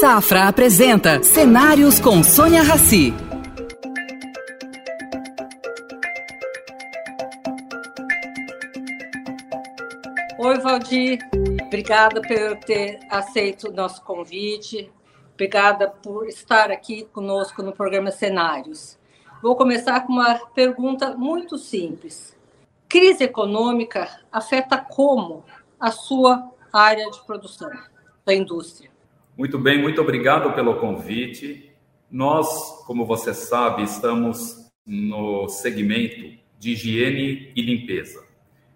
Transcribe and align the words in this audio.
Safra 0.00 0.46
apresenta 0.46 1.24
Cenários 1.24 1.98
com 1.98 2.22
Sônia 2.22 2.62
Rassi. 2.62 3.12
Oi, 10.38 10.58
Valdir. 10.60 11.18
Obrigada 11.66 12.22
por 12.22 12.56
ter 12.64 13.00
aceito 13.10 13.70
o 13.70 13.72
nosso 13.72 14.00
convite. 14.04 14.88
Obrigada 15.34 15.88
por 15.88 16.28
estar 16.28 16.70
aqui 16.70 17.04
conosco 17.12 17.60
no 17.60 17.72
programa 17.72 18.12
Cenários. 18.12 18.96
Vou 19.42 19.56
começar 19.56 20.06
com 20.06 20.12
uma 20.12 20.38
pergunta 20.54 21.16
muito 21.16 21.58
simples. 21.58 22.36
Crise 22.88 23.24
econômica 23.24 24.08
afeta 24.30 24.78
como 24.78 25.44
a 25.80 25.90
sua 25.90 26.52
área 26.72 27.10
de 27.10 27.20
produção 27.26 27.72
da 28.24 28.32
indústria? 28.32 28.96
Muito 29.38 29.56
bem, 29.56 29.80
muito 29.80 30.00
obrigado 30.00 30.52
pelo 30.52 30.80
convite. 30.80 31.72
Nós, 32.10 32.82
como 32.88 33.06
você 33.06 33.32
sabe, 33.32 33.84
estamos 33.84 34.68
no 34.84 35.48
segmento 35.48 36.36
de 36.58 36.72
higiene 36.72 37.52
e 37.54 37.62
limpeza. 37.62 38.26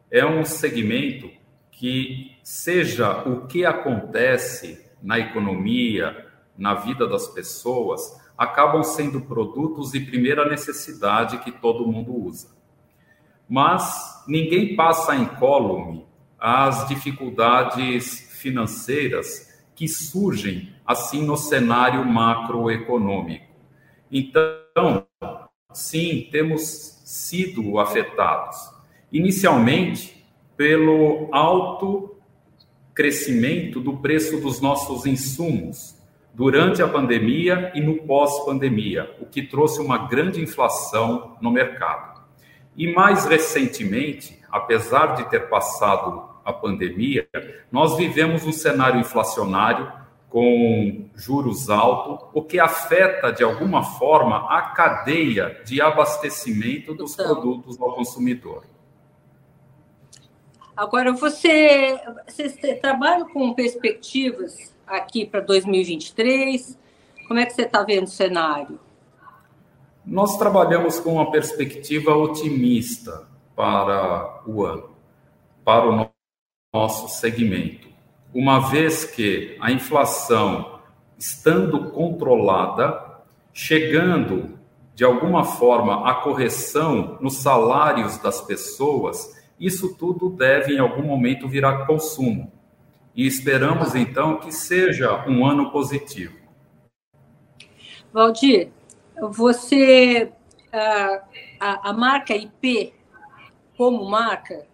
É 0.09 0.24
um 0.24 0.45
segmento 0.45 1.28
que, 1.69 2.36
seja 2.45 3.28
o 3.28 3.48
que 3.48 3.64
acontece 3.64 4.86
na 5.02 5.19
economia, 5.19 6.28
na 6.56 6.74
vida 6.74 7.08
das 7.08 7.27
pessoas, 7.27 8.22
acabam 8.38 8.84
sendo 8.84 9.20
produtos 9.22 9.91
de 9.91 9.98
primeira 9.98 10.48
necessidade 10.48 11.38
que 11.38 11.50
todo 11.50 11.91
mundo 11.91 12.14
usa. 12.14 12.55
Mas 13.48 14.22
ninguém 14.28 14.77
passa 14.77 15.16
incólume 15.16 16.06
as 16.38 16.86
dificuldades 16.86 18.30
financeiras 18.41 19.52
que 19.74 19.88
surgem 19.88 20.72
assim 20.86 21.24
no 21.24 21.36
cenário 21.36 22.04
macroeconômico. 22.04 23.46
Então, 24.10 25.06
sim, 25.72 26.28
temos 26.30 27.00
sido 27.05 27.78
afetados. 27.78 28.56
Inicialmente, 29.10 30.24
pelo 30.56 31.28
alto 31.32 32.16
crescimento 32.94 33.80
do 33.80 33.97
preço 33.97 34.41
dos 34.41 34.60
nossos 34.60 35.06
insumos 35.06 35.97
durante 36.34 36.82
a 36.82 36.88
pandemia 36.88 37.72
e 37.75 37.80
no 37.80 38.02
pós-pandemia, 38.02 39.14
o 39.20 39.27
que 39.27 39.42
trouxe 39.42 39.80
uma 39.80 40.06
grande 40.08 40.41
inflação 40.41 41.36
no 41.41 41.50
mercado. 41.50 42.22
E 42.77 42.92
mais 42.92 43.27
recentemente, 43.27 44.38
apesar 44.50 45.14
de 45.14 45.28
ter 45.28 45.48
passado 45.48 46.31
a 46.44 46.52
pandemia, 46.52 47.28
nós 47.70 47.96
vivemos 47.96 48.44
um 48.44 48.52
cenário 48.52 49.00
inflacionário 49.00 49.92
com 50.28 51.10
juros 51.14 51.68
altos, 51.68 52.26
o 52.32 52.42
que 52.42 52.58
afeta 52.58 53.30
de 53.30 53.44
alguma 53.44 53.82
forma 53.82 54.46
a 54.48 54.62
cadeia 54.62 55.60
de 55.64 55.80
abastecimento 55.80 56.94
dos 56.94 57.12
então, 57.12 57.26
produtos 57.26 57.78
ao 57.78 57.94
consumidor. 57.94 58.64
Agora, 60.74 61.12
você, 61.12 62.00
você 62.26 62.74
trabalha 62.76 63.26
com 63.26 63.52
perspectivas 63.52 64.74
aqui 64.86 65.26
para 65.26 65.40
2023? 65.40 66.78
Como 67.28 67.38
é 67.38 67.44
que 67.44 67.52
você 67.52 67.62
está 67.62 67.82
vendo 67.82 68.04
o 68.04 68.10
cenário? 68.10 68.80
Nós 70.04 70.38
trabalhamos 70.38 70.98
com 70.98 71.12
uma 71.12 71.30
perspectiva 71.30 72.16
otimista 72.16 73.28
para 73.54 74.42
o 74.46 74.64
ano, 74.64 74.90
para 75.62 75.88
o 75.88 76.11
nosso 76.73 77.20
segmento, 77.20 77.87
uma 78.33 78.70
vez 78.70 79.05
que 79.05 79.59
a 79.61 79.70
inflação, 79.70 80.81
estando 81.19 81.91
controlada, 81.91 83.20
chegando 83.53 84.59
de 84.95 85.05
alguma 85.05 85.45
forma 85.45 86.09
à 86.09 86.15
correção 86.15 87.19
nos 87.20 87.37
salários 87.37 88.17
das 88.17 88.41
pessoas, 88.41 89.38
isso 89.61 89.94
tudo 89.99 90.31
deve 90.31 90.75
em 90.75 90.78
algum 90.78 91.03
momento 91.03 91.47
virar 91.47 91.84
consumo. 91.87 92.50
E 93.15 93.27
esperamos 93.27 93.94
então 93.94 94.38
que 94.38 94.50
seja 94.50 95.28
um 95.28 95.44
ano 95.44 95.71
positivo. 95.71 96.38
Valdir, 98.11 98.71
você 99.21 100.32
a, 100.72 101.22
a, 101.61 101.91
a 101.91 101.93
marca 101.93 102.34
IP 102.34 102.94
como 103.77 104.09
marca 104.09 104.72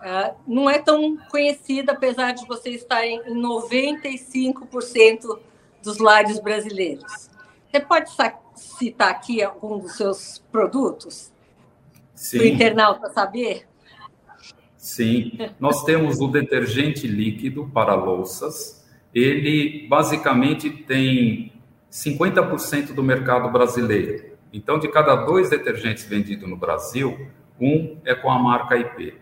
Uh, 0.00 0.34
não 0.46 0.68
é 0.68 0.78
tão 0.78 1.16
conhecida, 1.30 1.92
apesar 1.92 2.32
de 2.32 2.46
você 2.46 2.70
estar 2.70 3.06
em 3.06 3.22
95% 3.34 5.38
dos 5.82 5.98
lares 5.98 6.38
brasileiros. 6.38 7.30
Você 7.70 7.80
pode 7.80 8.10
citar 8.54 9.10
aqui 9.10 9.42
algum 9.42 9.78
dos 9.78 9.96
seus 9.96 10.42
produtos? 10.52 11.32
Para 12.30 12.40
o 12.40 12.44
internauta 12.44 13.10
saber? 13.10 13.66
Sim, 14.76 15.38
nós 15.58 15.82
temos 15.84 16.20
o 16.20 16.28
detergente 16.28 17.06
líquido 17.06 17.70
para 17.72 17.94
louças. 17.94 18.84
Ele 19.14 19.86
basicamente 19.88 20.70
tem 20.70 21.52
50% 21.90 22.92
do 22.92 23.02
mercado 23.02 23.50
brasileiro. 23.50 24.34
Então, 24.52 24.78
de 24.78 24.88
cada 24.88 25.16
dois 25.16 25.50
detergentes 25.50 26.04
vendidos 26.04 26.48
no 26.48 26.56
Brasil, 26.56 27.28
um 27.60 27.98
é 28.04 28.14
com 28.14 28.30
a 28.30 28.38
marca 28.38 28.76
IP. 28.76 29.14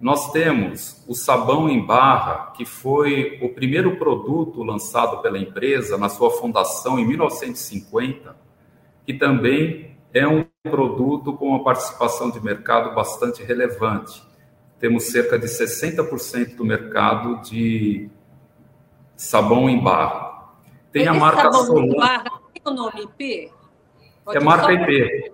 Nós 0.00 0.30
temos 0.30 1.02
o 1.08 1.14
sabão 1.14 1.68
em 1.68 1.84
barra, 1.84 2.52
que 2.56 2.64
foi 2.64 3.38
o 3.42 3.48
primeiro 3.48 3.96
produto 3.96 4.62
lançado 4.62 5.20
pela 5.20 5.38
empresa 5.38 5.98
na 5.98 6.08
sua 6.08 6.30
fundação 6.30 6.98
em 6.98 7.06
1950, 7.06 8.36
que 9.04 9.14
também 9.14 9.96
é 10.14 10.26
um 10.26 10.44
produto 10.62 11.32
com 11.32 11.48
uma 11.48 11.64
participação 11.64 12.30
de 12.30 12.40
mercado 12.40 12.94
bastante 12.94 13.42
relevante. 13.42 14.22
Temos 14.78 15.04
cerca 15.04 15.36
de 15.36 15.46
60% 15.46 16.54
do 16.54 16.64
mercado 16.64 17.42
de 17.42 18.08
sabão 19.16 19.68
em 19.68 19.82
barra. 19.82 20.54
Tem 20.92 21.02
Esse 21.02 21.10
a 21.10 21.14
marca 21.14 21.52
sabão 21.52 21.84
em 21.84 21.96
barra 21.96 22.40
tem 22.54 22.62
o 22.64 22.70
nome 22.70 23.02
IP? 23.02 23.52
Pode 24.24 24.38
é 24.38 24.40
marca 24.40 24.72
IP. 24.72 25.32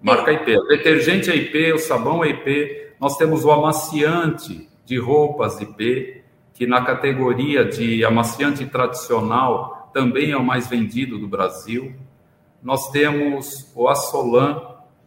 Marca 0.00 0.32
IP. 0.32 0.56
O 0.56 0.66
detergente 0.68 1.30
é 1.30 1.36
IP, 1.36 1.72
o 1.74 1.78
sabão 1.78 2.24
é 2.24 2.30
IP, 2.30 2.87
nós 3.00 3.16
temos 3.16 3.44
o 3.44 3.50
amaciante 3.50 4.68
de 4.84 4.98
roupas 4.98 5.60
IP, 5.60 6.22
que 6.52 6.66
na 6.66 6.84
categoria 6.84 7.64
de 7.64 8.04
amaciante 8.04 8.66
tradicional 8.66 9.90
também 9.92 10.32
é 10.32 10.36
o 10.36 10.44
mais 10.44 10.66
vendido 10.66 11.18
do 11.18 11.28
Brasil. 11.28 11.94
Nós 12.62 12.90
temos 12.90 13.70
o 13.76 13.88
Assolan, 13.88 14.60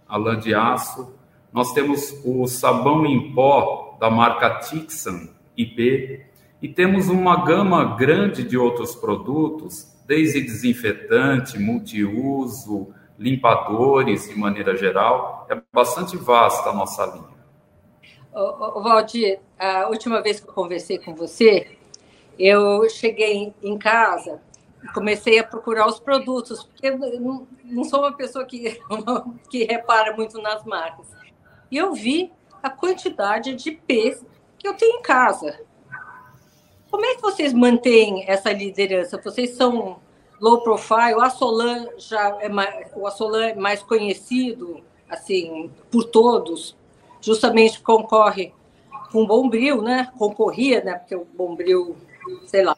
a 0.08 0.18
lã 0.18 0.40
de 0.40 0.56
aço. 0.56 1.14
Nós 1.52 1.74
temos 1.74 2.22
o 2.24 2.48
sabão 2.48 3.06
em 3.06 3.34
pó 3.34 3.98
da 4.00 4.10
marca 4.10 4.60
Tixan 4.60 5.30
IP. 5.58 6.22
E 6.62 6.70
temos 6.70 7.10
uma 7.10 7.44
gama 7.44 7.96
grande 7.98 8.44
de 8.44 8.58
outros 8.58 8.96
produtos, 8.96 9.92
desde 10.08 10.42
desinfetante, 10.42 11.60
multiuso, 11.60 12.94
limpadores 13.20 14.30
de 14.30 14.40
maneira 14.40 14.78
geral. 14.78 15.46
É 15.50 15.62
bastante 15.74 16.16
vasta 16.16 16.70
a 16.70 16.74
nossa 16.74 17.06
linha. 17.06 17.41
Valdir, 18.34 19.40
a 19.60 19.88
última 19.90 20.22
vez 20.22 20.40
que 20.40 20.48
eu 20.48 20.54
conversei 20.54 20.98
com 20.98 21.14
você, 21.14 21.78
eu 22.40 22.90
cheguei 22.90 23.54
em 23.62 23.78
casa 23.78 24.42
e 24.84 24.88
comecei 24.90 25.38
a 25.38 25.44
procurar 25.44 25.88
os 25.88 26.00
produtos, 26.00 26.64
porque 26.64 26.88
eu 26.88 26.98
não, 27.20 27.84
sou 27.84 28.00
uma 28.00 28.14
pessoa 28.14 28.46
que, 28.46 28.80
que 29.50 29.66
repara 29.66 30.16
muito 30.16 30.42
nas 30.42 30.64
marcas. 30.64 31.08
E 31.70 31.78
eu 31.78 31.94
vi 31.94 32.32
a 32.64 32.70
quantidade 32.70 33.54
de 33.56 33.72
pés 33.72 34.24
que 34.58 34.68
eu 34.68 34.74
tenho 34.76 35.00
em 35.00 35.02
casa. 35.02 35.60
Como 36.90 37.06
é 37.06 37.16
que 37.16 37.22
vocês 37.22 37.54
mantêm 37.54 38.26
essa 38.28 38.52
liderança? 38.52 39.20
Vocês 39.24 39.52
são 39.52 40.00
low 40.40 40.62
profile, 40.62 41.14
o 41.16 41.22
Assolan 41.22 41.88
já 41.98 42.38
é 42.42 42.50
mais, 42.50 42.92
o 42.96 43.06
Assolan 43.06 43.46
é 43.48 43.56
mais 43.56 43.84
conhecido 43.84 44.82
assim 45.08 45.72
por 45.92 46.06
todos, 46.06 46.76
justamente 47.22 47.82
concorre 47.82 48.54
com 49.12 49.24
o 49.24 49.28
Bombril, 49.28 49.82
né? 49.82 50.12
Concorria, 50.18 50.84
né? 50.84 50.96
Porque 50.96 51.16
o 51.16 51.26
Bombril, 51.26 51.96
sei 52.46 52.64
lá, 52.64 52.76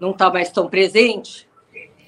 não 0.00 0.10
está 0.10 0.30
mais 0.30 0.50
tão 0.50 0.68
presente. 0.68 1.48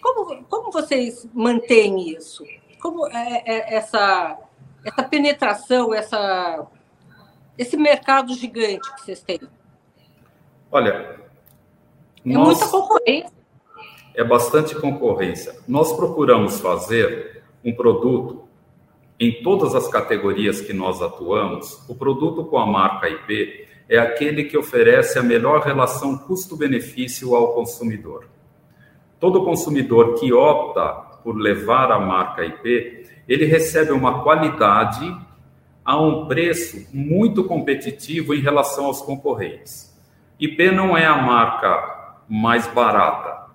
Como, 0.00 0.44
como 0.44 0.72
vocês 0.72 1.28
mantêm 1.32 2.10
isso? 2.10 2.44
Como 2.80 3.06
é, 3.08 3.42
é 3.44 3.74
essa, 3.74 4.38
essa 4.84 5.02
penetração, 5.02 5.92
essa, 5.92 6.66
esse 7.56 7.76
mercado 7.76 8.34
gigante 8.34 8.94
que 8.94 9.02
vocês 9.02 9.20
têm? 9.22 9.40
Olha, 10.70 10.90
é 10.90 11.18
nós... 12.24 12.46
muita 12.48 12.68
concorrência. 12.68 13.32
É 14.14 14.24
bastante 14.24 14.74
concorrência. 14.74 15.56
Nós 15.66 15.92
procuramos 15.92 16.60
fazer 16.60 17.44
um 17.64 17.72
produto 17.72 18.47
em 19.20 19.42
todas 19.42 19.74
as 19.74 19.88
categorias 19.88 20.60
que 20.60 20.72
nós 20.72 21.02
atuamos, 21.02 21.84
o 21.88 21.94
produto 21.94 22.44
com 22.44 22.56
a 22.56 22.66
marca 22.66 23.08
IP 23.08 23.66
é 23.88 23.98
aquele 23.98 24.44
que 24.44 24.56
oferece 24.56 25.18
a 25.18 25.22
melhor 25.22 25.62
relação 25.62 26.16
custo-benefício 26.16 27.34
ao 27.34 27.54
consumidor. 27.54 28.28
Todo 29.18 29.44
consumidor 29.44 30.14
que 30.20 30.32
opta 30.32 30.84
por 31.24 31.36
levar 31.36 31.90
a 31.90 31.98
marca 31.98 32.44
IP, 32.44 33.06
ele 33.26 33.44
recebe 33.44 33.90
uma 33.90 34.22
qualidade 34.22 35.16
a 35.84 36.00
um 36.00 36.26
preço 36.26 36.86
muito 36.92 37.42
competitivo 37.42 38.34
em 38.34 38.40
relação 38.40 38.86
aos 38.86 39.00
concorrentes. 39.00 39.92
IP 40.38 40.70
não 40.70 40.96
é 40.96 41.06
a 41.06 41.16
marca 41.16 42.18
mais 42.28 42.68
barata. 42.68 43.48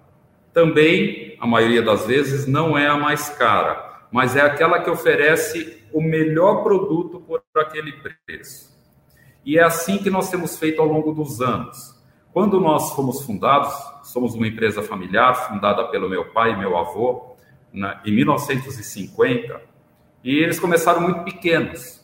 Também, 0.52 1.38
a 1.40 1.48
maioria 1.48 1.82
das 1.82 2.06
vezes, 2.06 2.46
não 2.48 2.78
é 2.78 2.88
a 2.88 2.98
mais 2.98 3.30
cara, 3.30 3.93
mas 4.14 4.36
é 4.36 4.42
aquela 4.42 4.80
que 4.80 4.92
oferece 4.92 5.84
o 5.92 6.00
melhor 6.00 6.62
produto 6.62 7.20
por 7.20 7.42
aquele 7.56 7.94
preço. 7.94 8.72
E 9.44 9.58
é 9.58 9.64
assim 9.64 9.98
que 9.98 10.10
nós 10.12 10.30
temos 10.30 10.56
feito 10.56 10.80
ao 10.80 10.88
longo 10.88 11.14
dos 11.14 11.42
anos. 11.42 12.00
Quando 12.32 12.62
nós 12.62 12.92
fomos 12.92 13.24
fundados, 13.24 13.74
somos 14.04 14.36
uma 14.36 14.48
empresa 14.48 14.84
familiar 14.84 15.34
fundada 15.34 15.88
pelo 15.88 16.08
meu 16.08 16.26
pai 16.26 16.54
e 16.54 16.56
meu 16.56 16.78
avô 16.78 17.36
na, 17.74 18.02
em 18.06 18.12
1950, 18.12 19.60
e 20.24 20.38
eles 20.38 20.60
começaram 20.60 21.02
muito 21.02 21.24
pequenos. 21.24 22.00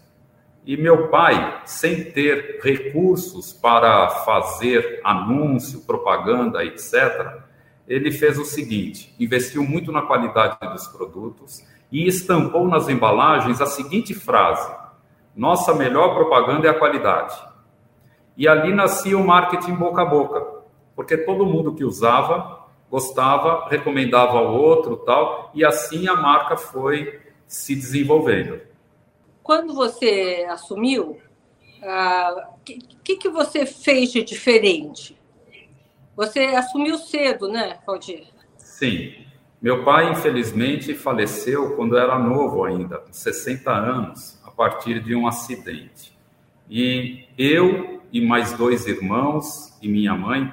E 0.66 0.76
meu 0.76 1.10
pai, 1.10 1.62
sem 1.66 2.06
ter 2.06 2.60
recursos 2.64 3.54
para 3.54 4.10
fazer 4.26 5.00
anúncio, 5.04 5.82
propaganda, 5.82 6.66
etc., 6.66 7.44
ele 7.88 8.12
fez 8.12 8.40
o 8.40 8.46
seguinte: 8.46 9.16
investiu 9.20 9.64
muito 9.64 9.92
na 9.92 10.02
qualidade 10.02 10.58
dos 10.74 10.88
produtos 10.88 11.64
e 11.92 12.08
estampou 12.08 12.68
nas 12.68 12.88
embalagens 12.88 13.62
a 13.62 13.66
seguinte 13.66 14.14
frase: 14.14 14.72
Nossa 15.36 15.74
melhor 15.74 16.14
propaganda 16.16 16.68
é 16.68 16.72
a 16.72 16.78
qualidade. 16.78 17.36
E 18.38 18.48
ali 18.48 18.74
nascia 18.74 19.18
o 19.18 19.26
marketing 19.26 19.74
boca 19.74 20.02
a 20.02 20.06
boca, 20.06 20.46
porque 20.96 21.18
todo 21.18 21.46
mundo 21.46 21.74
que 21.74 21.84
usava 21.84 22.60
gostava, 22.90 23.68
recomendava 23.70 24.38
ao 24.40 24.54
outro, 24.54 24.98
tal, 24.98 25.52
e 25.54 25.64
assim 25.64 26.08
a 26.08 26.16
marca 26.16 26.58
foi 26.58 27.22
se 27.46 27.76
desenvolvendo. 27.76 28.62
Quando 29.44 29.74
você 29.74 30.46
assumiu, 30.50 31.20
o 31.82 31.86
uh, 31.86 32.48
que, 33.04 33.16
que 33.16 33.30
você 33.30 33.66
fez 33.66 34.12
de 34.12 34.24
diferente? 34.24 35.18
Você 36.16 36.40
assumiu 36.40 36.98
cedo, 36.98 37.48
né, 37.48 37.80
Valdir? 37.86 38.28
Sim. 38.58 39.29
Meu 39.62 39.84
pai, 39.84 40.12
infelizmente, 40.12 40.96
faleceu 40.96 41.76
quando 41.76 41.98
era 41.98 42.18
novo 42.18 42.64
ainda, 42.64 42.98
com 42.98 43.12
60 43.12 43.70
anos, 43.70 44.40
a 44.46 44.50
partir 44.50 45.04
de 45.04 45.14
um 45.14 45.28
acidente. 45.28 46.18
E 46.70 47.26
eu 47.38 48.02
e 48.12 48.26
mais 48.26 48.54
dois 48.54 48.88
irmãos 48.88 49.78
e 49.82 49.90
minha 49.90 50.16
mãe 50.16 50.52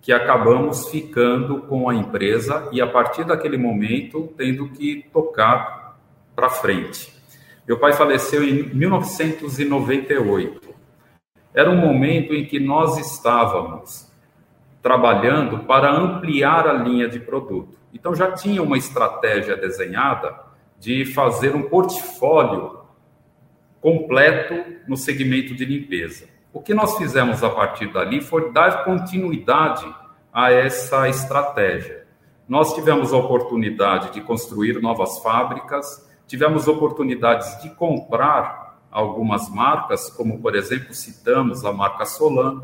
que 0.00 0.12
acabamos 0.12 0.88
ficando 0.88 1.62
com 1.62 1.88
a 1.88 1.94
empresa 1.94 2.68
e 2.72 2.80
a 2.80 2.86
partir 2.86 3.24
daquele 3.24 3.56
momento 3.56 4.32
tendo 4.36 4.68
que 4.70 5.06
tocar 5.12 5.96
para 6.34 6.50
frente. 6.50 7.12
Meu 7.66 7.78
pai 7.78 7.92
faleceu 7.92 8.42
em 8.42 8.74
1998. 8.74 10.74
Era 11.54 11.70
um 11.70 11.76
momento 11.76 12.34
em 12.34 12.44
que 12.44 12.58
nós 12.58 12.98
estávamos 12.98 14.10
trabalhando 14.82 15.60
para 15.60 15.92
ampliar 15.92 16.66
a 16.66 16.72
linha 16.72 17.08
de 17.08 17.20
produto. 17.20 17.77
Então 17.92 18.14
já 18.14 18.32
tinha 18.32 18.62
uma 18.62 18.76
estratégia 18.76 19.56
desenhada 19.56 20.38
de 20.78 21.04
fazer 21.04 21.54
um 21.54 21.68
portfólio 21.68 22.78
completo 23.80 24.54
no 24.86 24.96
segmento 24.96 25.54
de 25.54 25.64
limpeza. 25.64 26.28
O 26.52 26.60
que 26.60 26.74
nós 26.74 26.96
fizemos 26.96 27.42
a 27.42 27.50
partir 27.50 27.92
dali 27.92 28.20
foi 28.20 28.52
dar 28.52 28.84
continuidade 28.84 29.86
a 30.32 30.50
essa 30.50 31.08
estratégia. 31.08 32.06
Nós 32.48 32.74
tivemos 32.74 33.12
a 33.12 33.16
oportunidade 33.16 34.12
de 34.12 34.20
construir 34.20 34.80
novas 34.80 35.18
fábricas, 35.18 36.08
tivemos 36.26 36.66
oportunidades 36.66 37.60
de 37.62 37.70
comprar 37.70 38.78
algumas 38.90 39.50
marcas, 39.50 40.08
como 40.10 40.40
por 40.40 40.56
exemplo 40.56 40.94
citamos 40.94 41.64
a 41.64 41.72
marca 41.72 42.06
Solan, 42.06 42.62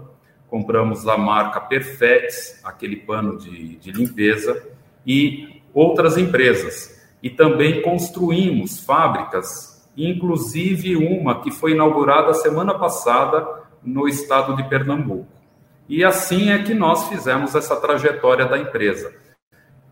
compramos 0.49 1.07
a 1.07 1.19
marca 1.19 1.61
Perfex, 1.61 2.61
aquele 2.65 2.97
pano 2.97 3.37
de, 3.37 3.77
de 3.77 3.93
limpeza, 3.93 4.74
e 5.07 5.63
outras 5.73 6.17
empresas. 6.17 7.03
E 7.23 7.31
também 7.31 7.83
construímos 7.83 8.81
fábricas, 8.81 9.89
inclusive 9.97 10.97
uma 10.97 11.41
que 11.41 11.51
foi 11.51 11.73
inaugurada 11.73 12.35
semana 12.35 12.79
passada 12.79 13.47
no 13.83 14.07
estado 14.09 14.57
de 14.57 14.69
Pernambuco. 14.69 15.27
E 15.89 16.05
assim 16.05 16.51
é 16.51 16.63
que 16.63 16.75
nós 16.75 17.09
fizemos 17.09 17.55
essa 17.55 17.77
trajetória 17.77 18.47
da 18.47 18.59
empresa 18.59 19.25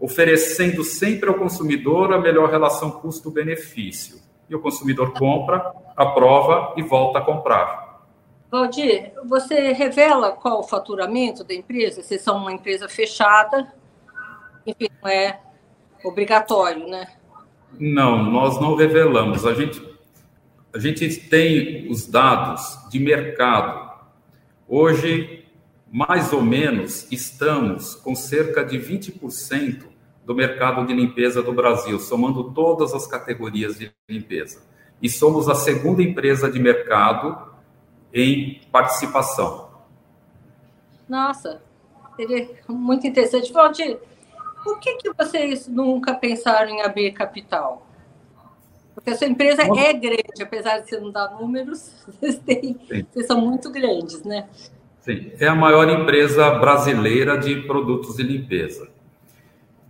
oferecendo 0.03 0.83
sempre 0.83 1.29
ao 1.29 1.37
consumidor 1.37 2.13
a 2.13 2.19
melhor 2.19 2.51
relação 2.51 2.91
custo-benefício. 2.91 4.21
E 4.51 4.55
o 4.55 4.61
consumidor 4.61 5.13
compra, 5.13 5.73
aprova 5.97 6.75
e 6.77 6.83
volta 6.83 7.21
a 7.21 7.23
comprar. 7.23 8.03
Valdir, 8.51 9.13
você 9.25 9.73
revela 9.73 10.33
qual 10.33 10.59
o 10.59 10.65
faturamento 10.65 11.45
da 11.45 11.55
empresa? 11.55 12.03
Vocês 12.03 12.21
são 12.21 12.37
uma 12.37 12.53
empresa 12.53 12.89
fechada, 12.89 13.73
enfim, 14.67 14.89
não 15.03 15.11
é 15.11 15.41
obrigatório, 16.05 16.89
né? 16.89 17.07
Não, 17.79 18.23
nós 18.23 18.61
não 18.61 18.75
revelamos. 18.75 19.47
A 19.47 19.55
gente, 19.55 19.83
a 20.75 20.79
gente 20.79 21.09
tem 21.29 21.91
os 21.91 22.07
dados 22.07 22.79
de 22.91 22.99
mercado. 22.99 23.93
Hoje, 24.69 25.45
mais 25.91 26.33
ou 26.33 26.43
menos, 26.43 27.11
estamos 27.11 27.95
com 27.95 28.15
cerca 28.15 28.65
de 28.65 28.79
20% 28.79 29.85
do 30.25 30.35
mercado 30.35 30.87
de 30.87 30.95
limpeza 30.95 31.43
do 31.43 31.53
Brasil, 31.53 31.99
somando 31.99 32.53
todas 32.53 32.95
as 32.95 33.07
categorias 33.07 33.79
de 33.79 33.93
limpeza. 34.09 34.63
E 35.01 35.09
somos 35.09 35.49
a 35.49 35.55
segunda 35.55 36.03
empresa 36.03 36.51
de 36.51 36.61
mercado 36.61 37.51
em 38.15 38.61
participação. 38.71 39.71
Nossa, 41.09 41.61
seria 42.17 42.49
muito 42.69 43.07
interessante. 43.07 43.53
Valdir, 43.53 43.99
por 44.63 44.79
que, 44.79 44.95
que 44.97 45.13
vocês 45.13 45.69
nunca 45.69 46.15
pensaram 46.15 46.71
em 46.71 46.83
abrir 46.83 47.13
capital? 47.13 47.87
Porque 48.95 49.11
a 49.11 49.17
sua 49.17 49.27
empresa 49.27 49.65
Nossa. 49.65 49.81
é 49.81 49.93
grande, 49.93 50.43
apesar 50.43 50.79
de 50.79 50.89
você 50.89 51.01
não 51.01 51.11
dar 51.11 51.31
números, 51.31 51.93
vocês, 52.07 52.39
têm, 52.39 52.79
vocês 53.11 53.27
são 53.27 53.41
muito 53.41 53.71
grandes, 53.71 54.23
né? 54.23 54.49
Sim, 55.01 55.33
é 55.41 55.49
a 55.49 55.55
maior 55.55 55.89
empresa 55.89 56.51
brasileira 56.51 57.37
de 57.37 57.63
produtos 57.63 58.17
de 58.17 58.23
limpeza. 58.23 58.89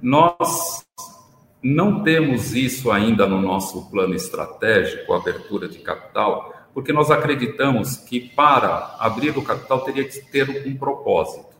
Nós 0.00 0.84
não 1.62 2.02
temos 2.02 2.54
isso 2.54 2.90
ainda 2.90 3.26
no 3.26 3.40
nosso 3.40 3.90
plano 3.90 4.14
estratégico, 4.14 5.12
abertura 5.12 5.68
de 5.68 5.78
capital, 5.78 6.52
porque 6.72 6.92
nós 6.92 7.10
acreditamos 7.10 7.98
que 7.98 8.20
para 8.20 8.96
abrir 8.98 9.36
o 9.36 9.44
capital 9.44 9.80
teria 9.80 10.04
que 10.04 10.20
ter 10.30 10.66
um 10.66 10.76
propósito. 10.76 11.51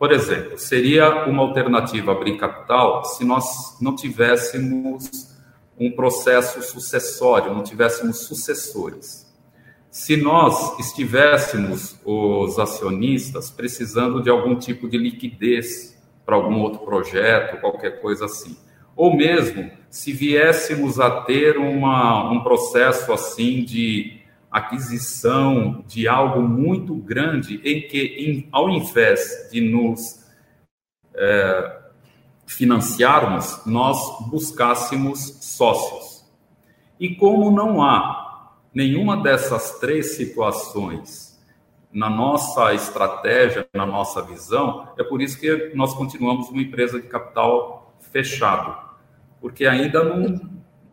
Por 0.00 0.12
exemplo, 0.12 0.56
seria 0.56 1.26
uma 1.26 1.42
alternativa 1.42 2.12
abrir 2.12 2.38
capital 2.38 3.04
se 3.04 3.22
nós 3.22 3.76
não 3.82 3.94
tivéssemos 3.94 5.28
um 5.78 5.90
processo 5.92 6.62
sucessório, 6.62 7.52
não 7.52 7.62
tivéssemos 7.62 8.20
sucessores. 8.20 9.30
Se 9.90 10.16
nós 10.16 10.78
estivéssemos, 10.78 12.00
os 12.02 12.58
acionistas, 12.58 13.50
precisando 13.50 14.22
de 14.22 14.30
algum 14.30 14.58
tipo 14.58 14.88
de 14.88 14.96
liquidez 14.96 16.02
para 16.24 16.34
algum 16.34 16.60
outro 16.60 16.80
projeto, 16.80 17.60
qualquer 17.60 18.00
coisa 18.00 18.24
assim. 18.24 18.56
Ou 18.96 19.14
mesmo 19.14 19.70
se 19.90 20.14
viéssemos 20.14 20.98
a 20.98 21.10
ter 21.10 21.58
uma, 21.58 22.32
um 22.32 22.42
processo 22.42 23.12
assim 23.12 23.62
de 23.62 24.19
aquisição 24.50 25.84
de 25.86 26.08
algo 26.08 26.40
muito 26.40 26.94
grande, 26.96 27.60
em 27.64 27.86
que, 27.86 28.00
em, 28.00 28.48
ao 28.50 28.68
invés 28.68 29.48
de 29.52 29.60
nos 29.60 30.24
é, 31.14 31.80
financiarmos, 32.46 33.64
nós 33.64 33.98
buscássemos 34.28 35.38
sócios. 35.40 36.24
E 36.98 37.14
como 37.14 37.50
não 37.50 37.82
há 37.82 38.56
nenhuma 38.74 39.16
dessas 39.22 39.78
três 39.78 40.16
situações 40.16 41.30
na 41.92 42.08
nossa 42.08 42.72
estratégia, 42.72 43.66
na 43.74 43.84
nossa 43.84 44.22
visão, 44.22 44.88
é 44.96 45.02
por 45.02 45.20
isso 45.20 45.38
que 45.38 45.72
nós 45.74 45.92
continuamos 45.94 46.48
uma 46.48 46.62
empresa 46.62 47.00
de 47.00 47.08
capital 47.08 47.94
fechado, 48.12 48.76
porque 49.40 49.66
ainda 49.66 50.04
não, 50.04 50.40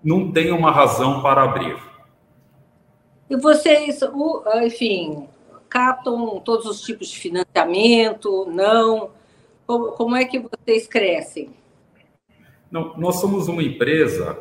não 0.04 0.32
tem 0.32 0.52
uma 0.52 0.72
razão 0.72 1.22
para 1.22 1.44
abrir. 1.44 1.78
E 3.29 3.36
vocês, 3.36 4.00
enfim, 4.63 5.27
captam 5.69 6.39
todos 6.39 6.65
os 6.65 6.81
tipos 6.81 7.10
de 7.10 7.19
financiamento? 7.19 8.46
Não? 8.50 9.10
Como, 9.65 9.91
como 9.91 10.15
é 10.15 10.24
que 10.25 10.39
vocês 10.39 10.88
crescem? 10.88 11.50
Não, 12.72 12.98
nós 12.98 13.19
somos 13.19 13.48
uma 13.48 13.63
empresa 13.63 14.38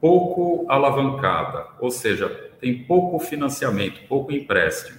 pouco 0.00 0.64
alavancada, 0.70 1.66
ou 1.80 1.90
seja, 1.90 2.28
tem 2.60 2.84
pouco 2.84 3.18
financiamento, 3.18 4.06
pouco 4.08 4.32
empréstimo. 4.32 4.98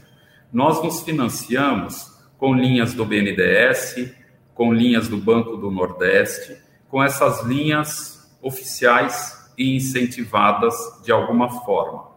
Nós 0.51 0.83
nos 0.83 1.01
financiamos 1.01 2.15
com 2.37 2.53
linhas 2.53 2.93
do 2.93 3.05
BNDES, 3.05 4.13
com 4.53 4.73
linhas 4.73 5.07
do 5.07 5.17
Banco 5.17 5.57
do 5.57 5.69
Nordeste, 5.71 6.57
com 6.89 7.03
essas 7.03 7.43
linhas 7.43 8.37
oficiais 8.41 9.51
e 9.57 9.75
incentivadas 9.75 10.75
de 11.03 11.11
alguma 11.11 11.49
forma. 11.63 12.16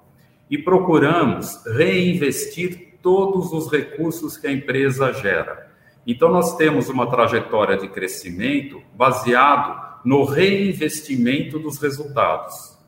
E 0.51 0.59
procuramos 0.59 1.65
reinvestir 1.65 2.99
todos 3.01 3.53
os 3.53 3.71
recursos 3.71 4.37
que 4.37 4.47
a 4.47 4.53
empresa 4.53 5.13
gera. 5.13 5.71
Então, 6.07 6.29
nós 6.29 6.57
temos 6.57 6.89
uma 6.89 7.09
trajetória 7.09 7.77
de 7.77 7.89
crescimento 7.89 8.83
baseado 8.95 10.01
no 10.05 10.25
reinvestimento 10.25 11.59
dos 11.59 11.79
resultados. 11.79 12.79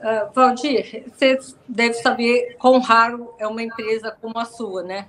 Uh, 0.00 0.30
Valdir, 0.34 1.04
você 1.10 1.38
deve 1.66 1.94
saber 1.94 2.56
quão 2.58 2.78
raro 2.80 3.32
é 3.38 3.46
uma 3.46 3.62
empresa 3.62 4.14
como 4.20 4.38
a 4.38 4.44
sua, 4.44 4.82
né? 4.82 5.08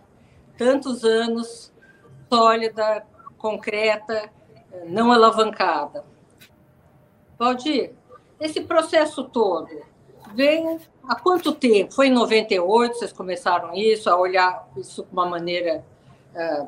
Tantos 0.57 1.03
anos, 1.03 1.73
sólida, 2.29 3.05
concreta, 3.37 4.29
não 4.87 5.11
alavancada. 5.11 6.05
Valdir, 7.37 7.91
esse 8.39 8.61
processo 8.61 9.25
todo 9.25 9.67
vem 10.35 10.79
há 11.07 11.15
quanto 11.15 11.53
tempo? 11.53 11.93
Foi 11.93 12.07
em 12.07 12.13
98 12.13 12.97
vocês 12.97 13.11
começaram 13.11 13.73
isso, 13.73 14.09
a 14.09 14.17
olhar 14.17 14.67
isso 14.77 15.03
com 15.03 15.13
uma 15.13 15.25
maneira 15.25 15.83
uh, 16.35 16.67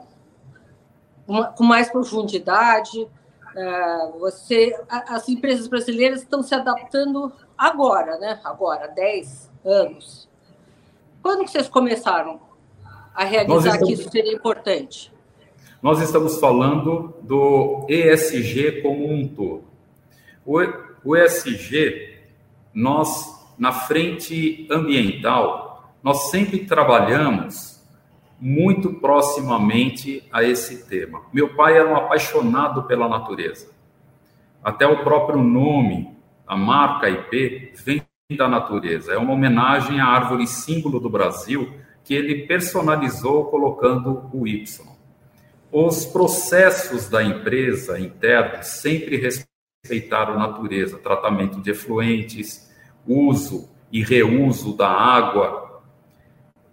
uma, 1.28 1.48
com 1.48 1.64
mais 1.64 1.90
profundidade? 1.90 3.00
Uh, 3.02 4.20
você, 4.20 4.80
as 4.90 5.28
empresas 5.28 5.68
brasileiras 5.68 6.22
estão 6.22 6.42
se 6.42 6.56
adaptando 6.56 7.32
agora, 7.58 8.18
né? 8.18 8.40
Agora, 8.44 8.88
10 8.88 9.52
anos. 9.66 10.30
Quando 11.22 11.48
vocês 11.48 11.68
começaram 11.68 12.40
a 13.14 13.24
realizar 13.24 13.74
estamos, 13.74 13.88
que 13.88 13.94
isso 13.94 14.10
seria 14.10 14.34
importante? 14.34 15.12
Nós 15.82 16.00
estamos 16.02 16.40
falando 16.40 17.16
do 17.22 17.86
ESG 17.90 18.82
como 18.82 19.12
um 19.12 19.28
todo. 19.28 19.66
O 20.46 21.16
ESG, 21.16 22.20
nós, 22.74 23.37
na 23.58 23.72
frente 23.72 24.68
ambiental, 24.70 25.94
nós 26.04 26.30
sempre 26.30 26.60
trabalhamos 26.66 27.78
muito 28.40 28.94
proximamente 28.94 30.24
a 30.32 30.44
esse 30.44 30.88
tema. 30.88 31.24
Meu 31.34 31.56
pai 31.56 31.78
era 31.78 31.90
um 31.90 31.96
apaixonado 31.96 32.84
pela 32.84 33.10
natureza. 33.10 33.72
Até 34.64 34.86
o 34.86 35.04
próprio 35.04 35.42
nome 35.42 36.16
a 36.46 36.56
marca 36.56 37.10
IP 37.10 37.74
vem 37.84 38.04
da 38.38 38.48
natureza. 38.48 39.14
É 39.14 39.18
uma 39.18 39.34
homenagem 39.34 40.00
à 40.00 40.06
árvore 40.06 40.48
símbolo 40.48 41.00
do 41.00 41.10
Brasil 41.10 41.74
que 42.04 42.14
ele 42.14 42.46
personalizou 42.46 43.46
colocando 43.46 44.30
o 44.34 44.48
Y. 44.48 44.84
Os 45.72 46.06
processos 46.06 47.10
da 47.10 47.22
empresa 47.22 48.00
internos 48.00 48.68
sempre 48.68 49.18
respeitaram 49.18 50.36
a 50.36 50.38
natureza, 50.38 50.98
tratamento 50.98 51.60
de 51.60 51.72
efluentes, 51.72 52.67
uso 53.08 53.70
e 53.92 54.04
reuso 54.04 54.76
da 54.76 54.90
água. 54.90 55.82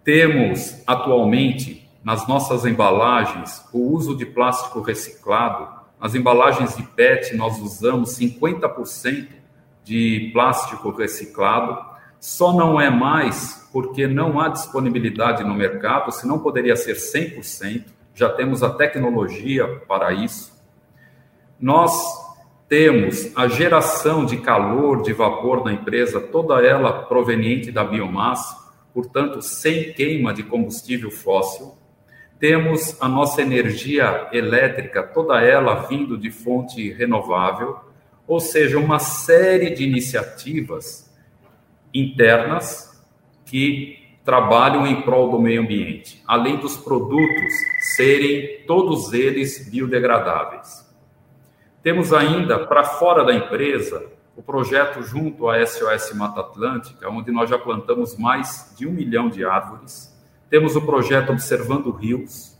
Temos 0.03 0.83
atualmente 0.85 1.89
nas 2.03 2.27
nossas 2.27 2.65
embalagens 2.65 3.65
o 3.73 3.91
uso 3.91 4.15
de 4.15 4.25
plástico 4.25 4.81
reciclado. 4.81 5.67
Nas 5.99 6.13
embalagens 6.13 6.75
de 6.75 6.83
PET 6.83 7.35
nós 7.35 7.59
usamos 7.59 8.17
50% 8.19 9.27
de 9.83 10.31
plástico 10.33 10.89
reciclado, 10.91 11.79
só 12.19 12.53
não 12.53 12.81
é 12.81 12.89
mais 12.89 13.67
porque 13.71 14.07
não 14.07 14.39
há 14.39 14.49
disponibilidade 14.49 15.43
no 15.43 15.53
mercado, 15.53 16.11
senão 16.11 16.39
poderia 16.39 16.75
ser 16.75 16.95
100%, 16.95 17.85
já 18.13 18.29
temos 18.29 18.63
a 18.63 18.69
tecnologia 18.69 19.67
para 19.87 20.13
isso. 20.13 20.53
Nós 21.59 22.24
temos 22.67 23.31
a 23.35 23.47
geração 23.47 24.25
de 24.25 24.37
calor, 24.37 25.01
de 25.01 25.13
vapor 25.13 25.63
na 25.63 25.73
empresa, 25.73 26.19
toda 26.19 26.65
ela 26.65 27.03
proveniente 27.03 27.71
da 27.71 27.83
biomassa, 27.83 28.55
portanto, 28.93 29.41
sem 29.41 29.93
queima 29.93 30.33
de 30.33 30.43
combustível 30.43 31.11
fóssil. 31.11 31.77
Temos 32.39 33.01
a 33.01 33.07
nossa 33.07 33.41
energia 33.41 34.29
elétrica, 34.31 35.03
toda 35.03 35.41
ela 35.41 35.87
vindo 35.87 36.17
de 36.17 36.31
fonte 36.31 36.91
renovável 36.91 37.85
ou 38.27 38.39
seja, 38.39 38.79
uma 38.79 38.99
série 38.99 39.71
de 39.71 39.83
iniciativas 39.83 41.13
internas 41.93 43.03
que 43.45 43.99
trabalham 44.23 44.87
em 44.87 45.03
prol 45.03 45.29
do 45.29 45.39
meio 45.39 45.61
ambiente, 45.61 46.21
além 46.25 46.57
dos 46.57 46.75
produtos 46.75 47.53
serem 47.95 48.65
todos 48.65 49.13
eles 49.13 49.69
biodegradáveis. 49.69 50.84
Temos 51.85 52.11
ainda, 52.11 52.65
para 52.65 52.83
fora 52.83 53.23
da 53.23 53.31
empresa, 53.31 54.07
o 54.35 54.41
projeto 54.41 55.03
junto 55.03 55.47
à 55.47 55.63
SOS 55.63 56.13
Mata 56.15 56.39
Atlântica, 56.39 57.07
onde 57.11 57.29
nós 57.29 57.47
já 57.47 57.59
plantamos 57.59 58.17
mais 58.17 58.73
de 58.75 58.87
um 58.87 58.91
milhão 58.91 59.29
de 59.29 59.45
árvores. 59.45 60.11
Temos 60.49 60.75
o 60.75 60.81
projeto 60.81 61.31
Observando 61.31 61.91
Rios, 61.91 62.57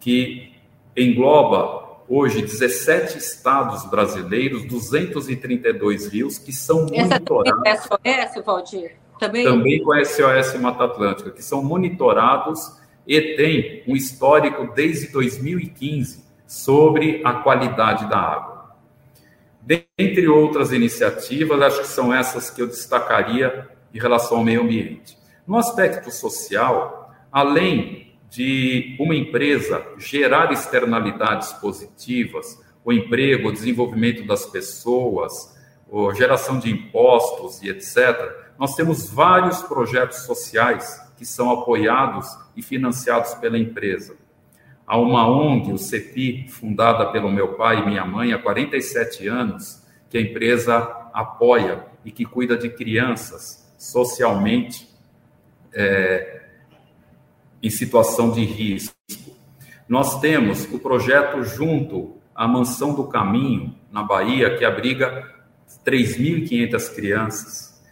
que 0.00 0.52
engloba 0.96 2.00
hoje 2.08 2.42
17 2.42 3.16
estados 3.16 3.88
brasileiros, 3.88 4.64
232 4.64 6.08
rios 6.08 6.36
que 6.36 6.52
são 6.52 6.86
Essa 6.92 7.14
monitorados. 7.14 7.62
É 8.04 8.26
SOS, 8.26 8.44
Valdir? 8.44 8.96
Também... 9.20 9.44
também 9.44 9.84
com 9.84 9.92
a 9.92 10.04
SOS 10.04 10.60
Mata 10.60 10.82
Atlântica, 10.82 11.30
que 11.30 11.44
são 11.44 11.62
monitorados 11.62 12.76
e 13.06 13.36
tem 13.36 13.84
um 13.86 13.94
histórico 13.94 14.74
desde 14.74 15.12
2015 15.12 16.24
sobre 16.44 17.22
a 17.24 17.34
qualidade 17.34 18.10
da 18.10 18.18
água. 18.18 18.53
Dentre 19.64 20.28
outras 20.28 20.72
iniciativas, 20.72 21.62
acho 21.62 21.80
que 21.80 21.88
são 21.88 22.12
essas 22.12 22.50
que 22.50 22.60
eu 22.60 22.66
destacaria 22.66 23.66
em 23.94 23.98
relação 23.98 24.38
ao 24.38 24.44
meio 24.44 24.62
ambiente. 24.62 25.16
No 25.46 25.56
aspecto 25.56 26.10
social, 26.10 27.10
além 27.32 28.14
de 28.28 28.94
uma 29.00 29.14
empresa 29.14 29.86
gerar 29.96 30.52
externalidades 30.52 31.52
positivas, 31.54 32.60
o 32.84 32.92
emprego, 32.92 33.48
o 33.48 33.52
desenvolvimento 33.52 34.26
das 34.26 34.44
pessoas, 34.44 35.56
a 35.90 36.12
geração 36.12 36.58
de 36.58 36.70
impostos 36.70 37.62
e 37.62 37.70
etc., 37.70 38.44
nós 38.58 38.74
temos 38.74 39.08
vários 39.08 39.62
projetos 39.62 40.18
sociais 40.24 41.00
que 41.16 41.24
são 41.24 41.50
apoiados 41.50 42.26
e 42.54 42.62
financiados 42.62 43.32
pela 43.34 43.58
empresa. 43.58 44.14
Há 44.86 44.98
uma 44.98 45.26
ONG, 45.26 45.72
o 45.72 45.78
CEPI, 45.78 46.46
fundada 46.48 47.06
pelo 47.10 47.30
meu 47.30 47.54
pai 47.54 47.80
e 47.80 47.86
minha 47.86 48.04
mãe 48.04 48.32
há 48.32 48.38
47 48.38 49.26
anos, 49.26 49.82
que 50.10 50.18
a 50.18 50.20
empresa 50.20 50.76
apoia 51.12 51.86
e 52.04 52.10
que 52.10 52.24
cuida 52.24 52.56
de 52.56 52.68
crianças 52.68 53.72
socialmente 53.78 54.88
é, 55.72 56.42
em 57.62 57.70
situação 57.70 58.30
de 58.30 58.44
risco. 58.44 58.94
Nós 59.88 60.20
temos 60.20 60.64
o 60.72 60.78
projeto 60.78 61.42
junto 61.42 62.16
à 62.34 62.46
Mansão 62.46 62.94
do 62.94 63.04
Caminho, 63.04 63.74
na 63.90 64.02
Bahia, 64.02 64.56
que 64.56 64.64
abriga 64.64 65.26
3.500 65.84 66.94
crianças. 66.94 67.82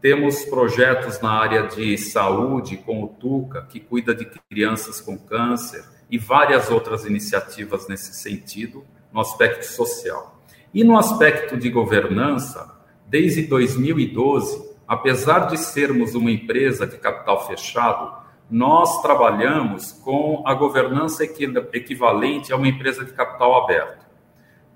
Temos 0.00 0.44
projetos 0.44 1.20
na 1.20 1.30
área 1.30 1.66
de 1.66 1.96
saúde, 1.96 2.76
com 2.76 3.02
o 3.02 3.08
TUCA, 3.08 3.62
que 3.62 3.80
cuida 3.80 4.14
de 4.14 4.26
crianças 4.50 5.00
com 5.00 5.18
câncer, 5.18 5.93
e 6.10 6.18
várias 6.18 6.70
outras 6.70 7.04
iniciativas 7.04 7.88
nesse 7.88 8.14
sentido, 8.14 8.84
no 9.12 9.20
aspecto 9.20 9.64
social. 9.64 10.40
E 10.72 10.82
no 10.82 10.98
aspecto 10.98 11.56
de 11.56 11.70
governança, 11.70 12.78
desde 13.06 13.42
2012, 13.42 14.74
apesar 14.86 15.46
de 15.46 15.56
sermos 15.56 16.14
uma 16.14 16.30
empresa 16.30 16.86
de 16.86 16.98
capital 16.98 17.46
fechado, 17.46 18.24
nós 18.50 19.00
trabalhamos 19.00 19.92
com 19.92 20.42
a 20.46 20.52
governança 20.54 21.24
equivalente 21.24 22.52
a 22.52 22.56
uma 22.56 22.68
empresa 22.68 23.04
de 23.04 23.12
capital 23.12 23.64
aberto. 23.64 24.04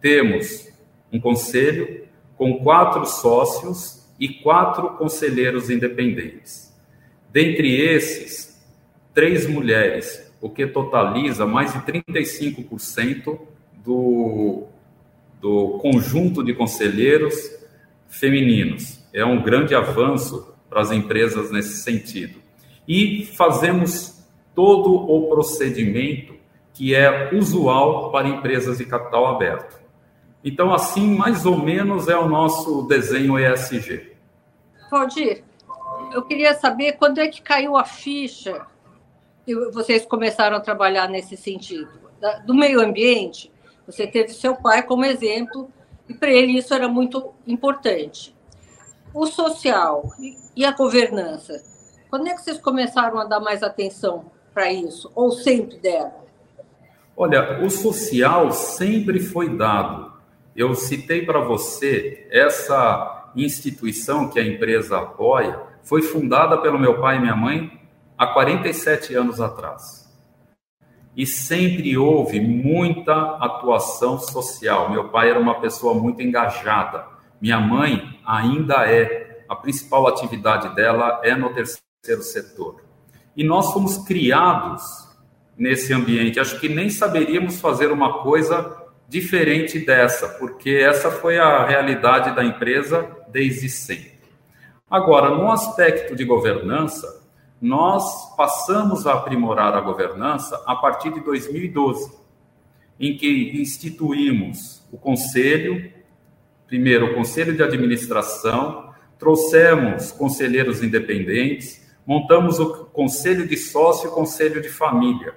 Temos 0.01 0.69
um 1.13 1.21
conselho 1.21 2.07
com 2.37 2.63
quatro 2.63 3.05
sócios 3.05 4.09
e 4.19 4.29
quatro 4.29 4.91
conselheiros 4.91 5.71
independentes. 5.71 6.75
Dentre 7.31 7.81
esses, 7.81 8.65
três 9.13 9.47
mulheres, 9.47 10.28
o 10.41 10.49
que 10.49 10.67
totaliza 10.67 11.47
mais 11.47 11.73
de 11.73 11.81
35% 11.81 13.39
do, 13.85 14.65
do 15.41 15.79
conjunto 15.81 16.45
de 16.45 16.55
conselheiros 16.55 17.35
femininos. 18.09 19.05
É 19.13 19.25
um 19.25 19.43
grande 19.43 19.75
avanço 19.75 20.55
para 20.69 20.81
as 20.81 20.93
empresas 20.93 21.51
nesse 21.51 21.83
sentido 21.83 22.41
e 22.87 23.27
fazemos 23.37 24.25
todo 24.55 24.91
o 24.93 25.29
procedimento 25.29 26.35
que 26.73 26.95
é 26.95 27.35
usual 27.35 28.11
para 28.13 28.29
empresas 28.29 28.79
de 28.79 28.85
capital 28.85 29.27
aberto. 29.27 29.79
Então, 30.45 30.73
assim, 30.73 31.15
mais 31.17 31.45
ou 31.45 31.59
menos 31.59 32.09
é 32.09 32.17
o 32.17 32.29
nosso 32.29 32.83
desenho 32.83 33.39
ESG. 33.39 34.13
Valdir, 34.91 35.43
eu 36.13 36.23
queria 36.23 36.55
saber 36.55 36.93
quando 36.93 37.19
é 37.19 37.29
que 37.29 37.43
caiu 37.43 37.77
a 37.77 37.85
ficha 37.85 38.65
e 39.49 39.55
vocês 39.71 40.05
começaram 40.05 40.59
a 40.59 40.61
trabalhar 40.61 41.09
nesse 41.09 41.35
sentido. 41.35 41.89
da, 42.21 42.39
do 42.41 42.53
meio 42.53 42.81
ambiente, 42.81 43.51
você 43.87 44.07
teve 44.07 44.35
seu 44.35 44.55
pai 44.55 44.83
como 44.83 45.07
exemplo, 45.07 45.71
e 46.07 46.13
para 46.13 46.31
ele 46.31 46.59
isso 46.59 46.75
era 46.75 46.87
muito 46.87 47.33
importante. 47.47 48.37
O 49.15 49.27
social 49.27 50.11
e 50.55 50.65
a 50.67 50.73
governança, 50.73 51.63
quando 52.11 52.27
é 52.27 52.35
que 52.35 52.43
vocês 52.43 52.59
começaram 52.59 53.19
a 53.19 53.25
dar 53.25 53.41
mais 53.41 53.63
atenção 53.63 54.27
para 54.53 54.71
isso? 54.71 55.11
Ou 55.15 55.31
sempre 55.31 55.79
deram? 55.79 56.13
Olha, 57.17 57.65
o 57.65 57.71
social 57.71 58.53
sempre 58.53 59.21
foi 59.21 59.57
dado. 59.57 60.13
Eu 60.55 60.75
citei 60.75 61.25
para 61.25 61.41
você 61.41 62.29
essa 62.31 63.31
instituição 63.35 64.29
que 64.29 64.39
a 64.39 64.47
empresa 64.47 64.99
apoia, 64.99 65.61
foi 65.83 66.03
fundada 66.03 66.59
pelo 66.59 66.79
meu 66.79 67.01
pai 67.01 67.17
e 67.17 67.21
minha 67.21 67.37
mãe 67.37 67.78
há 68.19 68.27
47 68.27 69.15
anos 69.15 69.41
atrás. 69.41 70.07
E 71.17 71.25
sempre 71.25 71.97
houve 71.97 72.41
muita 72.41 73.37
atuação 73.37 74.19
social. 74.19 74.91
Meu 74.91 75.09
pai 75.09 75.31
era 75.31 75.41
uma 75.41 75.61
pessoa 75.61 75.95
muito 75.95 76.23
engajada. 76.23 77.07
Minha 77.41 77.61
mãe 77.61 78.21
ainda 78.27 78.87
é. 78.87 79.27
A 79.49 79.57
principal 79.57 80.07
atividade 80.07 80.75
dela 80.75 81.23
é 81.25 81.35
no 81.35 81.49
terceiro 81.55 82.23
setor. 82.23 82.83
E 83.35 83.43
nós 83.43 83.73
fomos 83.73 83.97
criados 83.99 84.83
nesse 85.57 85.93
ambiente. 85.93 86.39
Acho 86.39 86.61
que 86.61 86.69
nem 86.69 86.91
saberíamos 86.91 87.61
fazer 87.61 87.91
uma 87.91 88.23
coisa 88.23 88.77
diferente 89.09 89.79
dessa, 89.79 90.29
porque 90.29 90.71
essa 90.71 91.11
foi 91.11 91.39
a 91.39 91.65
realidade 91.65 92.37
da 92.37 92.45
empresa 92.45 93.09
desde 93.29 93.69
sempre. 93.69 94.19
Agora, 94.91 95.31
no 95.31 95.51
aspecto 95.51 96.15
de 96.15 96.25
governança, 96.25 97.18
nós 97.61 98.35
passamos 98.37 99.07
a 99.07 99.15
aprimorar 99.15 99.75
a 99.75 99.81
governança 99.81 100.63
a 100.67 100.77
partir 100.77 101.13
de 101.13 101.21
2012, 101.21 102.13
em 103.01 103.17
que 103.17 103.61
instituímos 103.61 104.83
o 104.93 104.97
conselho, 104.97 105.93
primeiro 106.67 107.13
o 107.13 107.15
conselho 107.15 107.55
de 107.55 107.63
administração, 107.63 108.93
trouxemos 109.19 110.13
conselheiros 110.13 110.83
independentes, 110.83 111.87
montamos 112.07 112.59
o 112.61 112.87
conselho 112.87 113.47
de 113.47 113.57
sócio 113.57 114.09
e 114.09 114.13
o 114.13 114.15
conselho 114.15 114.63
de 114.63 114.69
família, 114.69 115.35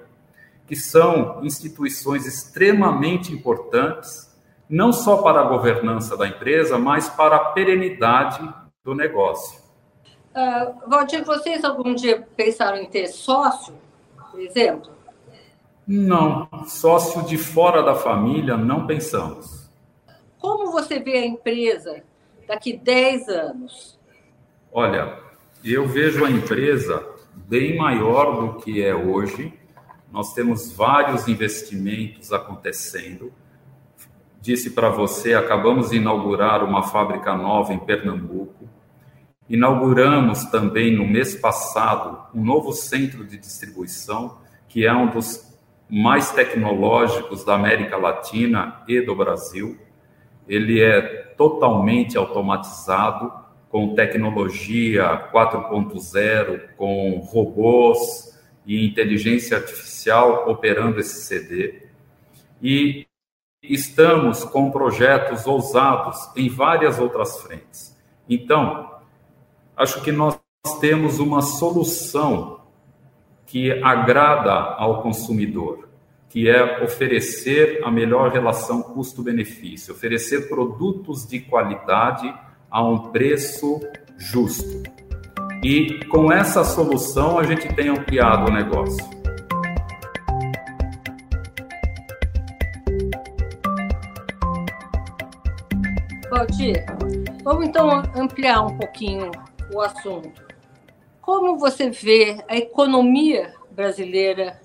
que 0.66 0.76
são 0.76 1.44
instituições 1.44 2.26
extremamente 2.26 3.32
importantes, 3.32 4.32
não 4.68 4.92
só 4.92 5.18
para 5.18 5.40
a 5.40 5.48
governança 5.48 6.16
da 6.16 6.26
empresa, 6.26 6.78
mas 6.78 7.08
para 7.08 7.36
a 7.36 7.44
perenidade 7.46 8.48
do 8.84 8.94
negócio. 8.94 9.61
Uh, 10.34 10.88
Valdir, 10.88 11.24
vocês 11.24 11.62
algum 11.62 11.94
dia 11.94 12.26
pensaram 12.34 12.78
em 12.78 12.86
ter 12.86 13.08
sócio, 13.08 13.74
por 14.30 14.40
exemplo? 14.40 14.90
Não, 15.86 16.48
sócio 16.66 17.22
de 17.24 17.36
fora 17.36 17.82
da 17.82 17.94
família 17.94 18.56
não 18.56 18.86
pensamos. 18.86 19.70
Como 20.38 20.72
você 20.72 20.98
vê 20.98 21.18
a 21.18 21.26
empresa 21.26 22.02
daqui 22.48 22.72
10 22.76 23.28
anos? 23.28 23.98
Olha, 24.72 25.18
eu 25.62 25.86
vejo 25.86 26.24
a 26.24 26.30
empresa 26.30 27.06
bem 27.34 27.76
maior 27.76 28.40
do 28.40 28.60
que 28.60 28.82
é 28.82 28.94
hoje. 28.94 29.52
Nós 30.10 30.32
temos 30.32 30.72
vários 30.72 31.28
investimentos 31.28 32.32
acontecendo. 32.32 33.32
Disse 34.40 34.70
para 34.70 34.88
você, 34.88 35.34
acabamos 35.34 35.90
de 35.90 35.96
inaugurar 35.96 36.64
uma 36.64 36.82
fábrica 36.82 37.36
nova 37.36 37.72
em 37.72 37.78
Pernambuco. 37.78 38.68
Inauguramos 39.48 40.44
também 40.46 40.96
no 40.96 41.06
mês 41.06 41.34
passado 41.34 42.26
um 42.34 42.44
novo 42.44 42.72
centro 42.72 43.24
de 43.24 43.36
distribuição, 43.36 44.38
que 44.68 44.86
é 44.86 44.92
um 44.92 45.10
dos 45.10 45.52
mais 45.90 46.30
tecnológicos 46.30 47.44
da 47.44 47.54
América 47.54 47.96
Latina 47.96 48.82
e 48.88 49.00
do 49.00 49.14
Brasil. 49.14 49.78
Ele 50.48 50.80
é 50.80 51.00
totalmente 51.36 52.16
automatizado, 52.16 53.32
com 53.68 53.94
tecnologia 53.94 55.30
4.0, 55.32 56.74
com 56.76 57.18
robôs 57.18 58.38
e 58.66 58.86
inteligência 58.86 59.56
artificial 59.56 60.48
operando 60.48 61.00
esse 61.00 61.22
CD. 61.22 61.82
E 62.62 63.06
estamos 63.62 64.44
com 64.44 64.70
projetos 64.70 65.46
ousados 65.46 66.30
em 66.36 66.48
várias 66.48 66.98
outras 66.98 67.40
frentes. 67.40 67.98
Então, 68.28 68.91
acho 69.76 70.00
que 70.02 70.12
nós 70.12 70.38
temos 70.80 71.18
uma 71.18 71.42
solução 71.42 72.60
que 73.46 73.72
agrada 73.82 74.52
ao 74.52 75.02
consumidor, 75.02 75.88
que 76.28 76.48
é 76.48 76.82
oferecer 76.82 77.82
a 77.84 77.90
melhor 77.90 78.30
relação 78.30 78.82
custo-benefício, 78.82 79.92
oferecer 79.92 80.48
produtos 80.48 81.26
de 81.26 81.40
qualidade 81.40 82.32
a 82.70 82.82
um 82.82 83.10
preço 83.10 83.80
justo. 84.16 84.82
E 85.62 86.04
com 86.06 86.32
essa 86.32 86.64
solução 86.64 87.38
a 87.38 87.44
gente 87.44 87.68
tem 87.74 87.88
ampliado 87.88 88.50
o 88.50 88.54
negócio. 88.54 89.04
Valdir, 96.30 96.86
vamos 97.44 97.66
então 97.66 98.02
ampliar 98.16 98.62
um 98.62 98.76
pouquinho 98.78 99.30
o 99.72 99.80
assunto. 99.80 100.42
Como 101.20 101.58
você 101.58 101.90
vê 101.90 102.44
a 102.48 102.56
economia 102.56 103.54
brasileira 103.70 104.60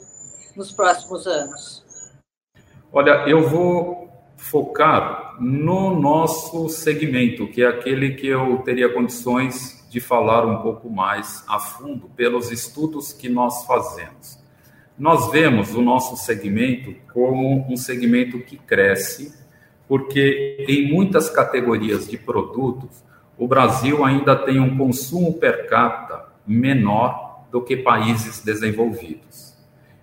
nos 0.56 0.72
próximos 0.72 1.26
anos? 1.26 1.86
Olha, 2.92 3.28
eu 3.28 3.48
vou 3.48 4.10
focar 4.38 5.36
no 5.40 6.00
nosso 6.00 6.70
segmento, 6.70 7.48
que 7.48 7.62
é 7.62 7.68
aquele 7.68 8.16
que 8.16 8.28
eu 8.28 8.58
teria 8.60 8.92
condições 8.94 9.86
de 9.90 10.00
falar 10.00 10.46
um 10.46 10.62
pouco 10.62 10.90
mais 10.90 11.44
a 11.48 11.60
fundo 11.60 12.10
pelos 12.10 12.52
estudos 12.52 13.14
que 13.14 13.30
nós 13.30 13.66
fazemos. 13.66 14.40
Nós 14.98 15.32
vemos 15.32 15.76
o 15.76 15.82
nosso 15.82 16.18
segmento 16.18 16.94
como 17.14 17.72
um 17.72 17.78
segmento 17.78 18.40
que 18.40 18.58
cresce, 18.58 19.34
porque 19.88 20.66
em 20.68 20.92
muitas 20.92 21.30
categorias 21.30 22.08
de 22.08 22.18
produtos 22.18 23.04
o 23.38 23.48
Brasil 23.48 24.04
ainda 24.04 24.36
tem 24.36 24.60
um 24.60 24.78
consumo 24.78 25.34
per 25.34 25.70
capita 25.70 26.26
menor 26.46 27.46
do 27.52 27.62
que 27.62 27.78
países 27.78 28.44
desenvolvidos. 28.44 29.56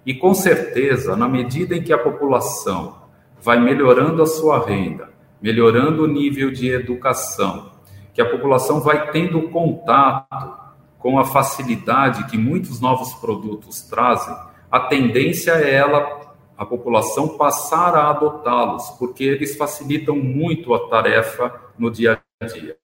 E 0.06 0.14
com 0.14 0.34
certeza, 0.34 1.16
na 1.16 1.28
medida 1.28 1.74
em 1.74 1.82
que 1.82 1.92
a 1.92 1.98
população 1.98 3.02
vai 3.40 3.58
melhorando 3.58 4.22
a 4.22 4.26
sua 4.26 4.64
renda, 4.64 5.10
melhorando 5.40 6.04
o 6.04 6.06
nível 6.06 6.50
de 6.50 6.70
educação, 6.70 7.72
que 8.12 8.20
a 8.20 8.30
população 8.30 8.80
vai 8.80 9.10
tendo 9.10 9.48
contato 9.48 10.64
com 10.98 11.18
a 11.18 11.24
facilidade 11.24 12.26
que 12.26 12.38
muitos 12.38 12.80
novos 12.80 13.12
produtos 13.14 13.82
trazem, 13.82 14.34
a 14.70 14.80
tendência 14.80 15.52
é 15.52 15.74
ela, 15.74 16.32
a 16.56 16.64
população, 16.64 17.36
passar 17.36 17.94
a 17.94 18.10
adotá-los, 18.10 18.90
porque 18.98 19.24
eles 19.24 19.56
facilitam 19.56 20.16
muito 20.16 20.72
a 20.72 20.88
tarefa 20.88 21.52
no 21.78 21.90
dia 21.90 22.20
a 22.40 22.46
dia. 22.46 22.76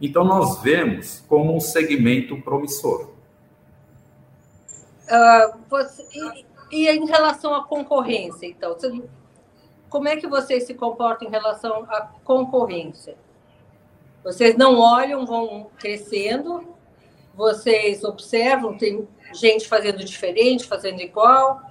Então, 0.00 0.24
nós 0.24 0.62
vemos 0.62 1.24
como 1.28 1.54
um 1.54 1.60
segmento 1.60 2.40
promissor. 2.42 3.10
Uh, 5.08 5.58
você, 5.68 6.06
e, 6.12 6.44
e, 6.70 6.88
em 6.88 7.06
relação 7.06 7.54
à 7.54 7.64
concorrência, 7.64 8.46
então, 8.46 8.76
como 9.88 10.06
é 10.06 10.16
que 10.16 10.26
vocês 10.26 10.64
se 10.64 10.74
comportam 10.74 11.26
em 11.26 11.30
relação 11.30 11.84
à 11.88 12.08
concorrência? 12.22 13.16
Vocês 14.22 14.56
não 14.56 14.78
olham, 14.78 15.24
vão 15.24 15.70
crescendo, 15.78 16.76
vocês 17.34 18.04
observam, 18.04 18.76
tem 18.76 19.08
gente 19.32 19.66
fazendo 19.66 20.04
diferente, 20.04 20.66
fazendo 20.66 21.00
igual? 21.00 21.62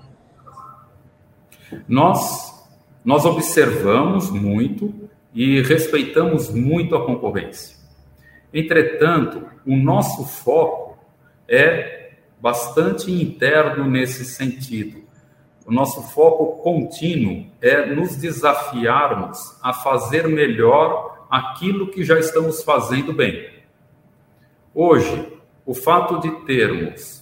Nós, 1.87 2.65
nós 3.05 3.25
observamos 3.25 4.31
muito 4.31 4.93
e 5.33 5.61
respeitamos 5.61 6.49
muito 6.49 6.95
a 6.95 7.05
concorrência. 7.05 7.76
Entretanto, 8.53 9.45
o 9.65 9.75
nosso 9.75 10.25
foco 10.25 10.97
é 11.47 12.11
bastante 12.39 13.11
interno 13.11 13.85
nesse 13.85 14.25
sentido. 14.25 15.03
O 15.65 15.71
nosso 15.71 16.01
foco 16.01 16.63
contínuo 16.63 17.47
é 17.61 17.85
nos 17.85 18.15
desafiarmos 18.15 19.57
a 19.61 19.73
fazer 19.73 20.27
melhor 20.27 21.27
aquilo 21.29 21.87
que 21.87 22.03
já 22.03 22.17
estamos 22.17 22.63
fazendo 22.63 23.11
bem. 23.11 23.49
Hoje, 24.73 25.33
o 25.65 25.73
fato 25.73 26.19
de 26.21 26.31
termos 26.45 27.17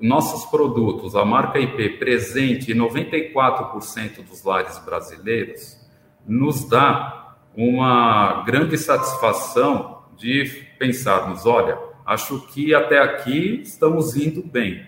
nossos 0.00 0.44
produtos, 0.50 1.16
a 1.16 1.24
marca 1.24 1.58
IP, 1.58 1.98
presente 1.98 2.72
em 2.72 2.76
94% 2.76 4.22
dos 4.28 4.44
lares 4.44 4.78
brasileiros, 4.78 5.78
nos 6.26 6.68
dá 6.68 7.36
uma 7.56 8.42
grande 8.42 8.76
satisfação 8.76 9.93
de 10.16 10.66
pensarmos, 10.78 11.46
olha, 11.46 11.78
acho 12.04 12.46
que 12.48 12.74
até 12.74 12.98
aqui 12.98 13.60
estamos 13.62 14.16
indo 14.16 14.42
bem. 14.42 14.86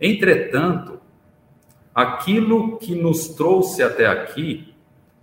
Entretanto, 0.00 1.00
aquilo 1.94 2.78
que 2.78 2.94
nos 2.94 3.28
trouxe 3.28 3.82
até 3.82 4.06
aqui, 4.06 4.74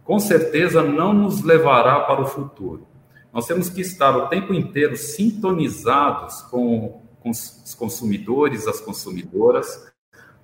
com 0.03 0.19
certeza 0.19 0.81
não 0.81 1.13
nos 1.13 1.43
levará 1.43 1.99
para 2.01 2.21
o 2.21 2.25
futuro. 2.25 2.87
Nós 3.31 3.45
temos 3.45 3.69
que 3.69 3.81
estar 3.81 4.15
o 4.17 4.27
tempo 4.27 4.53
inteiro 4.53 4.97
sintonizados 4.97 6.41
com, 6.43 7.01
com 7.19 7.29
os 7.29 7.75
consumidores, 7.77 8.67
as 8.67 8.81
consumidoras, 8.81 9.91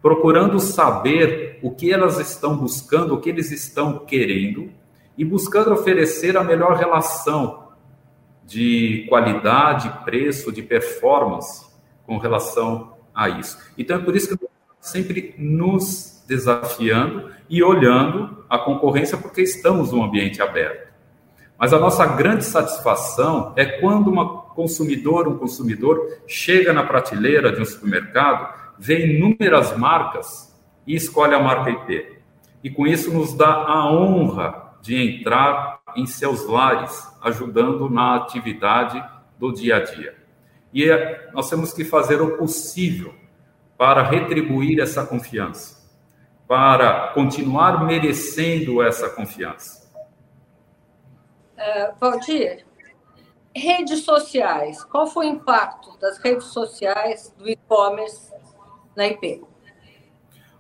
procurando 0.02 0.60
saber 0.60 1.60
o 1.64 1.72
que 1.72 1.92
elas 1.92 2.20
estão 2.20 2.56
buscando, 2.56 3.16
o 3.16 3.20
que 3.20 3.30
eles 3.30 3.52
estão 3.52 4.06
querendo 4.06 4.72
e 5.18 5.26
buscando 5.26 5.74
oferecer 5.74 6.38
a 6.38 6.44
melhor 6.44 6.76
relação 6.76 7.65
de 8.46 9.06
qualidade, 9.10 9.90
preço, 10.04 10.52
de 10.52 10.62
performance 10.62 11.66
com 12.06 12.18
relação 12.18 12.96
a 13.14 13.28
isso. 13.30 13.58
Então 13.78 13.98
é 13.98 14.00
por 14.00 14.16
isso 14.16 14.38
que 14.38 14.46
sempre 14.80 15.34
nos 15.38 16.24
desafiando 16.28 17.32
e 17.50 17.64
olhando 17.64 18.46
a 18.50 18.58
concorrência 18.58 19.18
porque 19.18 19.42
estamos 19.42 19.92
num 19.92 20.04
ambiente 20.04 20.42
aberto. 20.42 20.94
Mas 21.58 21.74
a 21.74 21.80
nossa 21.80 22.06
grande 22.06 22.44
satisfação 22.44 23.54
é 23.56 23.66
quando 23.66 24.10
uma 24.10 24.42
consumidora, 24.42 25.30
um 25.30 25.38
consumidor 25.38 26.20
chega 26.28 26.74
na 26.74 26.84
prateleira 26.84 27.52
de 27.52 27.62
um 27.62 27.66
supermercado, 27.66 28.54
vê 28.78 29.08
inúmeras 29.08 29.76
marcas 29.78 30.54
e 30.86 30.96
escolhe 30.96 31.34
a 31.34 31.40
marca 31.40 31.70
IP. 31.72 32.20
E 32.64 32.70
com 32.70 32.86
isso 32.86 33.12
nos 33.14 33.34
dá 33.34 33.48
a 33.48 33.92
honra 33.92 34.76
de 34.82 34.96
entrar 34.96 35.80
em 35.96 36.06
seus 36.06 36.46
lares, 36.46 37.08
ajudando 37.22 37.90
na 37.90 38.16
atividade 38.16 39.04
do 39.38 39.52
dia 39.52 39.78
a 39.78 39.80
dia. 39.84 40.16
E 40.74 40.90
é, 40.90 41.30
nós 41.34 41.50
temos 41.50 41.74
que 41.74 41.86
fazer 41.86 42.22
o 42.22 42.38
possível 42.38 43.14
para 43.78 44.04
retribuir 44.04 44.80
essa 44.80 45.06
confiança, 45.06 45.90
para 46.48 47.14
continuar 47.14 47.86
merecendo 47.86 48.82
essa 48.82 49.10
confiança. 49.10 49.86
Uh, 51.58 51.96
Valdir, 52.00 52.66
redes 53.56 54.04
sociais, 54.04 54.84
qual 54.84 55.08
foi 55.08 55.28
o 55.28 55.30
impacto 55.30 55.98
das 56.00 56.18
redes 56.18 56.48
sociais 56.48 57.34
do 57.38 57.50
e-commerce 57.50 58.34
na 58.96 59.08
IP? 59.08 59.44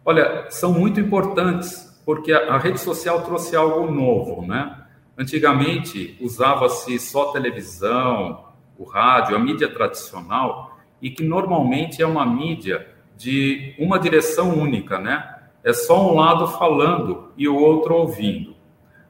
Olha, 0.05 0.49
são 0.49 0.71
muito 0.71 0.99
importantes, 0.99 2.01
porque 2.05 2.31
a, 2.31 2.53
a 2.53 2.57
rede 2.57 2.79
social 2.79 3.21
trouxe 3.23 3.55
algo 3.55 3.91
novo, 3.91 4.45
né? 4.45 4.84
Antigamente 5.17 6.17
usava-se 6.19 6.99
só 6.99 7.31
televisão, 7.31 8.45
o 8.77 8.83
rádio, 8.83 9.35
a 9.35 9.39
mídia 9.39 9.69
tradicional, 9.69 10.77
e 11.01 11.09
que 11.09 11.23
normalmente 11.23 12.01
é 12.01 12.07
uma 12.07 12.25
mídia 12.25 12.87
de 13.15 13.73
uma 13.79 13.97
direção 13.97 14.57
única, 14.57 14.99
né? 14.99 15.33
É 15.63 15.71
só 15.73 16.11
um 16.11 16.15
lado 16.15 16.47
falando 16.47 17.31
e 17.37 17.47
o 17.47 17.55
outro 17.55 17.95
ouvindo. 17.95 18.55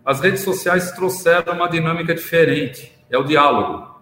As 0.05 0.21
redes 0.21 0.41
sociais 0.41 0.91
trouxeram 0.91 1.53
uma 1.53 1.67
dinâmica 1.67 2.13
diferente, 2.13 2.91
é 3.09 3.17
o 3.17 3.23
diálogo. 3.23 3.95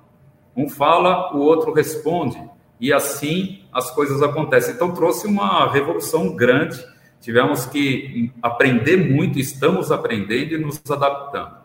Um 0.56 0.70
fala, 0.70 1.34
o 1.34 1.40
outro 1.40 1.74
responde, 1.74 2.38
e 2.80 2.92
assim 2.92 3.64
as 3.72 3.90
coisas 3.92 4.22
acontecem. 4.22 4.76
Então 4.76 4.94
trouxe 4.94 5.26
uma 5.26 5.72
revolução 5.72 6.36
grande. 6.36 6.84
Tivemos 7.22 7.66
que 7.66 8.32
aprender 8.42 8.98
muito, 8.98 9.40
estamos 9.40 9.92
aprendendo 9.92 10.54
e 10.54 10.58
nos 10.58 10.82
adaptando. 10.92 11.63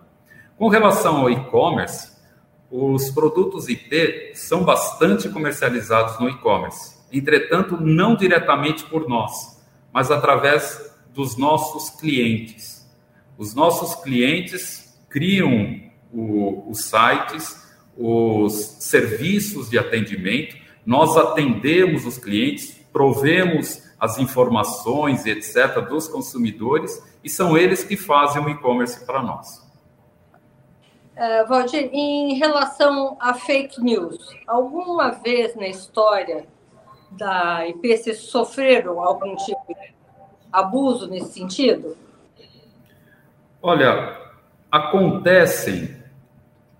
Com 0.58 0.66
relação 0.66 1.18
ao 1.18 1.30
e-commerce, 1.30 2.10
os 2.68 3.10
produtos 3.10 3.68
IP 3.68 4.32
são 4.34 4.64
bastante 4.64 5.28
comercializados 5.28 6.18
no 6.18 6.28
e-commerce. 6.28 6.96
Entretanto, 7.12 7.80
não 7.80 8.16
diretamente 8.16 8.82
por 8.84 9.08
nós, 9.08 9.62
mas 9.92 10.10
através 10.10 10.92
dos 11.14 11.36
nossos 11.36 11.90
clientes. 11.90 12.84
Os 13.38 13.54
nossos 13.54 13.94
clientes 14.02 14.98
criam 15.08 15.80
o, 16.12 16.68
os 16.68 16.86
sites, 16.86 17.64
os 17.96 18.52
serviços 18.80 19.70
de 19.70 19.78
atendimento, 19.78 20.56
nós 20.84 21.16
atendemos 21.16 22.04
os 22.04 22.18
clientes, 22.18 22.72
provemos 22.92 23.80
as 23.96 24.18
informações, 24.18 25.24
etc., 25.24 25.88
dos 25.88 26.08
consumidores, 26.08 27.00
e 27.22 27.30
são 27.30 27.56
eles 27.56 27.84
que 27.84 27.96
fazem 27.96 28.44
o 28.44 28.48
e-commerce 28.50 29.06
para 29.06 29.22
nós. 29.22 29.67
Uh, 31.18 31.48
Valdir, 31.48 31.90
em 31.92 32.34
relação 32.34 33.16
a 33.20 33.34
fake 33.34 33.82
news, 33.82 34.16
alguma 34.46 35.10
vez 35.10 35.56
na 35.56 35.66
história 35.66 36.46
da 37.10 37.66
IP 37.66 38.14
sofreram 38.14 39.00
algum 39.00 39.34
tipo 39.34 39.66
de 39.66 39.94
abuso 40.52 41.08
nesse 41.08 41.32
sentido? 41.32 41.96
Olha, 43.60 44.16
acontecem 44.70 45.96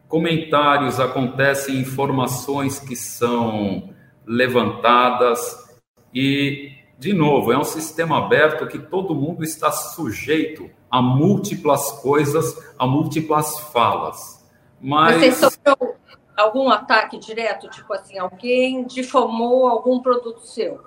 comentários, 0.07 1.01
acontecem 1.01 1.81
informações 1.81 2.79
que 2.79 2.95
são 2.95 3.93
levantadas 4.25 5.69
e, 6.15 6.71
de 6.97 7.13
novo, 7.13 7.53
é 7.53 7.59
um 7.59 7.65
sistema 7.65 8.19
aberto 8.19 8.69
que 8.69 8.79
todo 8.79 9.17
mundo 9.17 9.43
está 9.43 9.73
sujeito 9.73 10.71
a 10.91 11.03
múltiplas 11.03 11.93
coisas, 12.01 12.73
a 12.79 12.87
múltiplas 12.87 13.59
falas. 13.73 14.47
Mas... 14.81 15.17
Você 15.17 15.33
sofreu 15.33 15.97
algum 16.37 16.71
ataque 16.71 17.19
direto, 17.19 17.69
tipo 17.69 17.93
assim, 17.93 18.19
alguém 18.19 18.87
difamou 18.87 19.69
algum 19.69 20.01
produto 20.01 20.41
seu? 20.41 20.81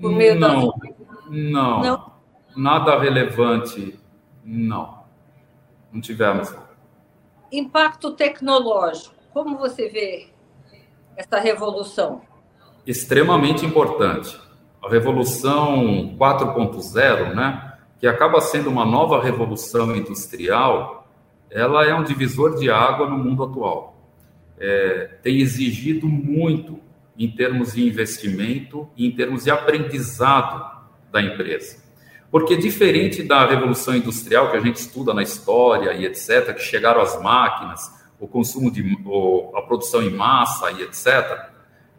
Por 0.00 0.12
meio 0.12 0.38
não, 0.38 0.74
das... 0.78 0.94
não, 1.28 1.80
não, 1.82 2.12
nada 2.56 2.98
relevante, 2.98 3.98
não. 4.44 5.04
Não 5.92 6.00
tivemos. 6.00 6.54
Impacto 7.50 8.12
tecnológico, 8.12 9.14
como 9.32 9.56
você 9.56 9.88
vê 9.88 10.28
essa 11.16 11.38
revolução? 11.38 12.20
Extremamente 12.86 13.64
importante. 13.64 14.38
A 14.82 14.88
revolução 14.88 16.16
4.0, 16.18 17.34
né, 17.34 17.65
que 17.98 18.06
acaba 18.06 18.40
sendo 18.40 18.70
uma 18.70 18.84
nova 18.84 19.22
revolução 19.22 19.94
industrial, 19.96 21.08
ela 21.50 21.86
é 21.86 21.94
um 21.94 22.04
divisor 22.04 22.58
de 22.58 22.70
água 22.70 23.08
no 23.08 23.18
mundo 23.18 23.42
atual 23.42 23.96
é, 24.58 25.18
tem 25.22 25.40
exigido 25.40 26.06
muito 26.06 26.80
em 27.18 27.30
termos 27.30 27.72
de 27.72 27.86
investimento 27.86 28.88
e 28.96 29.06
em 29.06 29.10
termos 29.10 29.44
de 29.44 29.50
aprendizado 29.50 30.86
da 31.10 31.22
empresa. 31.22 31.84
Porque 32.30 32.56
diferente 32.56 33.22
da 33.22 33.46
revolução 33.46 33.94
industrial 33.94 34.50
que 34.50 34.56
a 34.56 34.60
gente 34.60 34.76
estuda 34.76 35.14
na 35.14 35.22
história 35.22 35.92
e 35.92 36.04
etc, 36.04 36.54
que 36.54 36.62
chegaram 36.62 37.00
as 37.00 37.20
máquinas, 37.22 37.90
o 38.18 38.26
consumo 38.26 38.70
de 38.70 38.82
a 39.54 39.62
produção 39.62 40.02
em 40.02 40.10
massa 40.10 40.70
e 40.72 40.82
etc, 40.82 41.50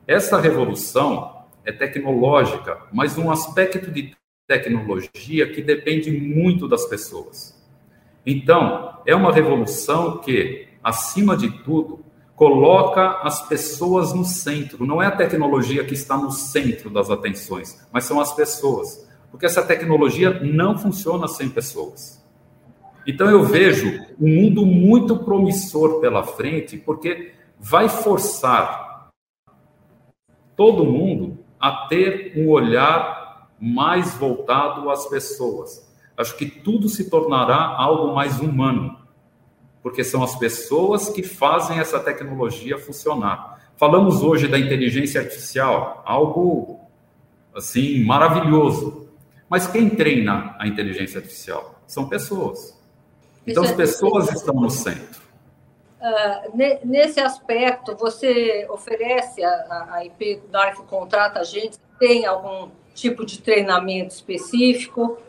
essa 0.06 0.40
revolução 0.40 1.46
é 1.64 1.72
tecnológica, 1.72 2.78
mas 2.92 3.18
um 3.18 3.32
aspecto 3.32 3.92
de 3.92 4.16
tecnologia 4.48 5.52
que 5.52 5.62
depende 5.62 6.10
muito 6.10 6.68
das 6.68 6.86
pessoas. 6.86 7.56
Então, 8.26 8.98
é 9.06 9.14
uma 9.14 9.32
revolução 9.32 10.20
que, 10.20 10.68
acima 10.84 11.36
de 11.36 11.50
tudo, 11.64 12.00
coloca 12.36 13.22
as 13.24 13.48
pessoas 13.48 14.14
no 14.14 14.24
centro. 14.24 14.86
Não 14.86 15.02
é 15.02 15.08
a 15.08 15.16
tecnologia 15.16 15.84
que 15.84 15.94
está 15.94 16.16
no 16.16 16.32
centro 16.32 16.90
das 16.90 17.10
atenções, 17.10 17.86
mas 17.92 18.06
são 18.06 18.22
as 18.22 18.34
pessoas. 18.34 19.08
Porque 19.32 19.46
essa 19.46 19.64
tecnologia 19.64 20.40
não 20.42 20.78
funciona 20.78 21.28
sem 21.28 21.50
pessoas. 21.50 22.24
Então 23.06 23.30
eu 23.30 23.44
vejo 23.44 24.06
um 24.20 24.28
mundo 24.28 24.66
muito 24.66 25.18
promissor 25.18 26.00
pela 26.00 26.24
frente, 26.24 26.78
porque 26.78 27.32
vai 27.60 27.90
forçar 27.90 29.10
todo 30.56 30.86
mundo 30.86 31.40
a 31.60 31.88
ter 31.88 32.34
um 32.36 32.50
olhar 32.50 33.17
mais 33.60 34.14
voltado 34.16 34.90
às 34.90 35.08
pessoas. 35.08 35.88
Acho 36.16 36.36
que 36.36 36.46
tudo 36.46 36.90
se 36.90 37.10
tornará 37.10 37.76
algo 37.78 38.14
mais 38.14 38.40
humano 38.40 38.98
porque 39.88 40.04
são 40.04 40.22
as 40.22 40.36
pessoas 40.36 41.08
que 41.08 41.24
fazem 41.24 41.80
essa 41.80 41.98
tecnologia 41.98 42.78
funcionar. 42.78 43.72
Falamos 43.78 44.22
hoje 44.22 44.46
da 44.46 44.60
inteligência 44.60 45.22
artificial, 45.22 46.04
algo 46.06 46.82
assim 47.56 48.04
maravilhoso. 48.04 49.08
Mas 49.50 49.66
quem 49.66 49.90
treina 49.90 50.58
a 50.60 50.68
inteligência 50.68 51.20
artificial? 51.20 51.80
São 51.88 52.10
pessoas. 52.10 52.78
Então 53.48 53.64
as 53.64 53.72
pessoas 53.72 54.30
estão 54.30 54.56
no 54.56 54.70
centro. 54.70 55.22
Uh, 56.02 56.58
nesse 56.84 57.22
aspecto, 57.22 57.96
você 57.96 58.68
oferece 58.70 59.42
a, 59.42 59.88
a 59.94 60.06
IP, 60.06 60.42
que 60.76 60.84
contrata 60.84 61.40
a 61.40 61.44
gente, 61.46 61.78
tem 61.98 62.26
algum 62.26 62.70
tipo 62.98 63.24
de 63.24 63.40
treinamento 63.40 64.14
específico? 64.14 65.20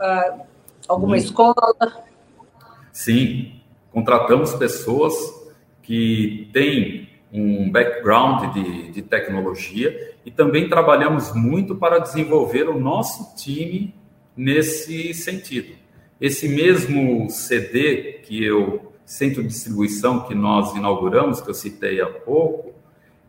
Uh, 0.00 0.42
alguma 0.88 1.14
hum. 1.14 1.16
escola? 1.16 1.54
Sim, 2.92 3.60
contratamos 3.92 4.52
pessoas 4.54 5.14
que 5.82 6.50
têm 6.52 7.08
um 7.32 7.70
background 7.70 8.52
de, 8.52 8.90
de 8.90 9.02
tecnologia 9.02 10.14
e 10.24 10.30
também 10.30 10.68
trabalhamos 10.68 11.34
muito 11.34 11.76
para 11.76 11.98
desenvolver 11.98 12.68
o 12.68 12.78
nosso 12.78 13.36
time 13.36 13.94
nesse 14.36 15.14
sentido. 15.14 15.76
Esse 16.20 16.48
mesmo 16.48 17.30
CD 17.30 18.20
que 18.24 18.42
eu, 18.42 18.92
centro 19.04 19.42
de 19.42 19.48
distribuição 19.48 20.26
que 20.26 20.34
nós 20.34 20.74
inauguramos, 20.74 21.40
que 21.40 21.48
eu 21.48 21.54
citei 21.54 22.00
há 22.00 22.06
pouco, 22.06 22.74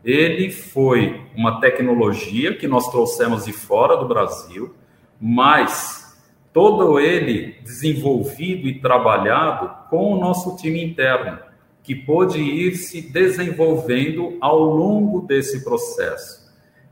ele 0.04 0.50
foi 0.50 1.20
uma 1.36 1.60
tecnologia 1.60 2.56
que 2.56 2.66
nós 2.66 2.90
trouxemos 2.90 3.44
de 3.44 3.52
fora 3.52 3.96
do 3.96 4.08
Brasil, 4.08 4.74
mas 5.20 6.18
todo 6.52 6.98
ele 6.98 7.56
desenvolvido 7.62 8.66
e 8.66 8.80
trabalhado 8.80 9.70
com 9.88 10.12
o 10.12 10.20
nosso 10.20 10.56
time 10.56 10.82
interno, 10.82 11.38
que 11.82 11.94
pôde 11.94 12.40
ir 12.40 12.76
se 12.76 13.02
desenvolvendo 13.02 14.36
ao 14.40 14.58
longo 14.58 15.20
desse 15.20 15.62
processo. 15.62 16.40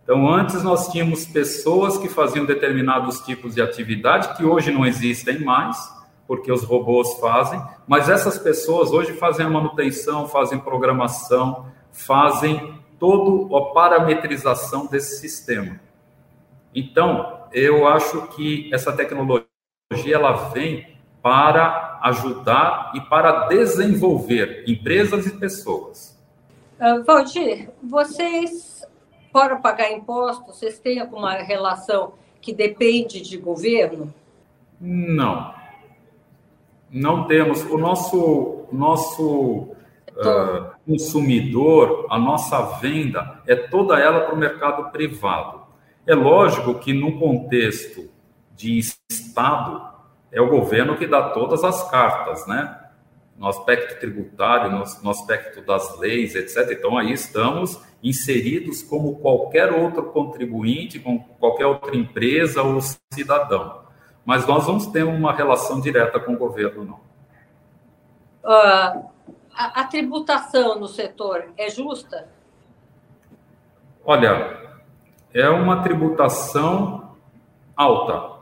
Então, 0.02 0.26
antes 0.26 0.62
nós 0.62 0.88
tínhamos 0.88 1.26
pessoas 1.26 1.98
que 1.98 2.08
faziam 2.08 2.46
determinados 2.46 3.20
tipos 3.20 3.54
de 3.54 3.60
atividade 3.60 4.36
que 4.36 4.44
hoje 4.44 4.70
não 4.70 4.86
existem 4.86 5.40
mais, 5.40 5.76
porque 6.26 6.52
os 6.52 6.62
robôs 6.62 7.14
fazem, 7.20 7.60
mas 7.86 8.08
essas 8.08 8.38
pessoas 8.38 8.90
hoje 8.90 9.12
fazem 9.14 9.46
a 9.46 9.50
manutenção, 9.50 10.28
fazem 10.28 10.58
programação, 10.58 11.66
fazem 11.90 12.74
toda 12.98 13.56
a 13.56 13.72
parametrização 13.72 14.86
desse 14.86 15.20
sistema. 15.20 15.80
Então, 16.74 17.44
eu 17.52 17.86
acho 17.86 18.28
que 18.28 18.70
essa 18.72 18.92
tecnologia 18.92 19.44
ela 20.12 20.50
vem 20.50 20.98
para 21.22 21.98
ajudar 22.02 22.92
e 22.94 23.00
para 23.00 23.46
desenvolver 23.48 24.64
empresas 24.66 25.26
e 25.26 25.38
pessoas. 25.38 26.18
Uh, 26.80 27.02
Valdir, 27.04 27.70
vocês, 27.82 28.86
para 29.32 29.56
pagar 29.56 29.90
impostos, 29.90 30.56
vocês 30.56 30.78
têm 30.78 31.00
alguma 31.00 31.32
relação 31.34 32.12
que 32.40 32.52
depende 32.52 33.20
de 33.20 33.36
governo? 33.36 34.12
Não. 34.80 35.54
Não 36.90 37.26
temos. 37.26 37.62
O 37.64 37.76
nosso, 37.76 38.66
nosso 38.70 39.68
uh, 40.18 40.70
consumidor, 40.86 42.06
a 42.10 42.18
nossa 42.18 42.60
venda, 42.78 43.40
é 43.46 43.54
toda 43.54 43.98
ela 43.98 44.20
para 44.20 44.34
o 44.34 44.38
mercado 44.38 44.90
privado. 44.90 45.62
É 46.06 46.14
lógico 46.14 46.74
que, 46.78 46.92
no 46.92 47.18
contexto 47.18 48.10
de 48.56 48.78
Estado, 49.10 49.82
é 50.32 50.40
o 50.40 50.48
governo 50.48 50.96
que 50.96 51.06
dá 51.06 51.30
todas 51.30 51.62
as 51.64 51.88
cartas, 51.90 52.46
né? 52.46 52.76
No 53.36 53.46
aspecto 53.46 54.00
tributário, 54.00 54.70
no, 54.70 54.82
no 55.02 55.10
aspecto 55.10 55.62
das 55.62 55.98
leis, 55.98 56.34
etc. 56.34 56.70
Então, 56.72 56.98
aí 56.98 57.12
estamos 57.12 57.80
inseridos 58.02 58.82
como 58.82 59.16
qualquer 59.16 59.72
outro 59.72 60.04
contribuinte, 60.04 60.98
como 60.98 61.24
qualquer 61.38 61.66
outra 61.66 61.96
empresa 61.96 62.62
ou 62.62 62.80
cidadão. 63.12 63.82
Mas 64.24 64.46
nós 64.46 64.66
vamos 64.66 64.86
ter 64.86 65.04
uma 65.04 65.32
relação 65.32 65.80
direta 65.80 66.18
com 66.20 66.34
o 66.34 66.38
governo, 66.38 66.84
não. 66.84 67.08
Uh, 68.44 69.08
a, 69.58 69.80
a 69.80 69.84
tributação 69.84 70.78
no 70.78 70.86
setor 70.86 71.46
é 71.56 71.68
justa? 71.68 72.28
Olha, 74.04 74.78
é 75.34 75.48
uma 75.48 75.82
tributação 75.82 77.16
alta. 77.76 78.38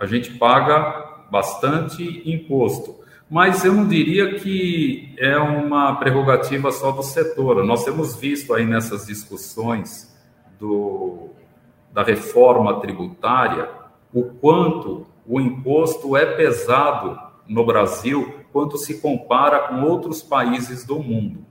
A 0.00 0.04
gente 0.04 0.34
paga 0.34 1.26
bastante 1.30 2.28
imposto, 2.28 2.96
mas 3.30 3.64
eu 3.64 3.72
não 3.72 3.86
diria 3.86 4.34
que 4.34 5.14
é 5.16 5.38
uma 5.38 5.94
prerrogativa 5.94 6.72
só 6.72 6.90
do 6.90 7.04
setor. 7.04 7.64
Nós 7.64 7.84
temos 7.84 8.16
visto 8.16 8.52
aí 8.52 8.66
nessas 8.66 9.06
discussões 9.06 10.12
do, 10.58 11.30
da 11.92 12.02
reforma 12.02 12.80
tributária 12.80 13.70
o 14.12 14.24
quanto 14.24 15.06
o 15.24 15.40
imposto 15.40 16.16
é 16.16 16.26
pesado 16.34 17.18
no 17.48 17.64
Brasil 17.64 18.45
quanto 18.56 18.78
se 18.78 19.02
compara 19.02 19.68
com 19.68 19.82
outros 19.82 20.22
países 20.22 20.82
do 20.82 20.98
mundo. 20.98 21.44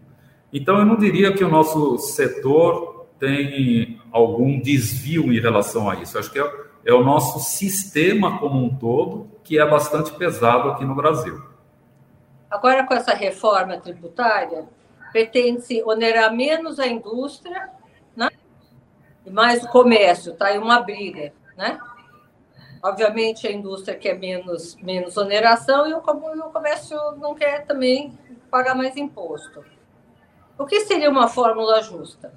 Então, 0.52 0.80
eu 0.80 0.86
não 0.86 0.96
diria 0.96 1.32
que 1.32 1.44
o 1.44 1.48
nosso 1.48 2.00
setor 2.00 3.06
tem 3.20 4.02
algum 4.12 4.60
desvio 4.60 5.32
em 5.32 5.39
relação 5.39 5.88
a 5.88 5.98
isso. 5.98 6.18
Acho 6.18 6.32
que 6.32 6.39
é, 6.39 6.52
é 6.84 6.91
o 6.96 7.04
nosso 7.04 7.41
sistema 7.41 8.39
como 8.39 8.58
um 8.58 8.76
todo 8.76 9.30
que 9.44 9.60
é 9.60 9.70
bastante 9.70 10.13
pesado 10.13 10.70
aqui 10.70 10.84
no 10.84 10.96
Brasil. 10.96 11.39
Agora, 12.50 12.84
com 12.88 12.96
essa 12.96 13.13
reforma 13.13 13.78
tributária, 13.78 14.65
pretende-se 15.12 15.84
onerar 15.84 16.34
menos 16.34 16.80
a 16.80 16.88
indústria 16.88 17.70
né? 18.15 18.30
e 19.24 19.30
mais 19.30 19.63
o 19.63 19.68
comércio, 19.68 20.34
está 20.34 20.48
aí 20.48 20.58
uma 20.58 20.80
briga, 20.80 21.32
né? 21.56 21.78
Obviamente, 22.86 23.48
a 23.48 23.52
indústria 23.52 23.98
quer 23.98 24.13
menos, 24.19 24.76
menos 24.76 25.17
oneração 25.17 25.88
e 25.88 25.93
o, 25.95 25.98
o 25.98 26.52
comércio 26.52 26.95
não 27.19 27.34
quer 27.34 27.65
também 27.65 28.13
pagar 28.52 28.76
mais 28.76 28.95
imposto. 28.95 29.65
O 30.56 30.67
que 30.67 30.82
seria 30.82 31.10
uma 31.10 31.28
fórmula 31.28 31.82
justa? 31.82 32.32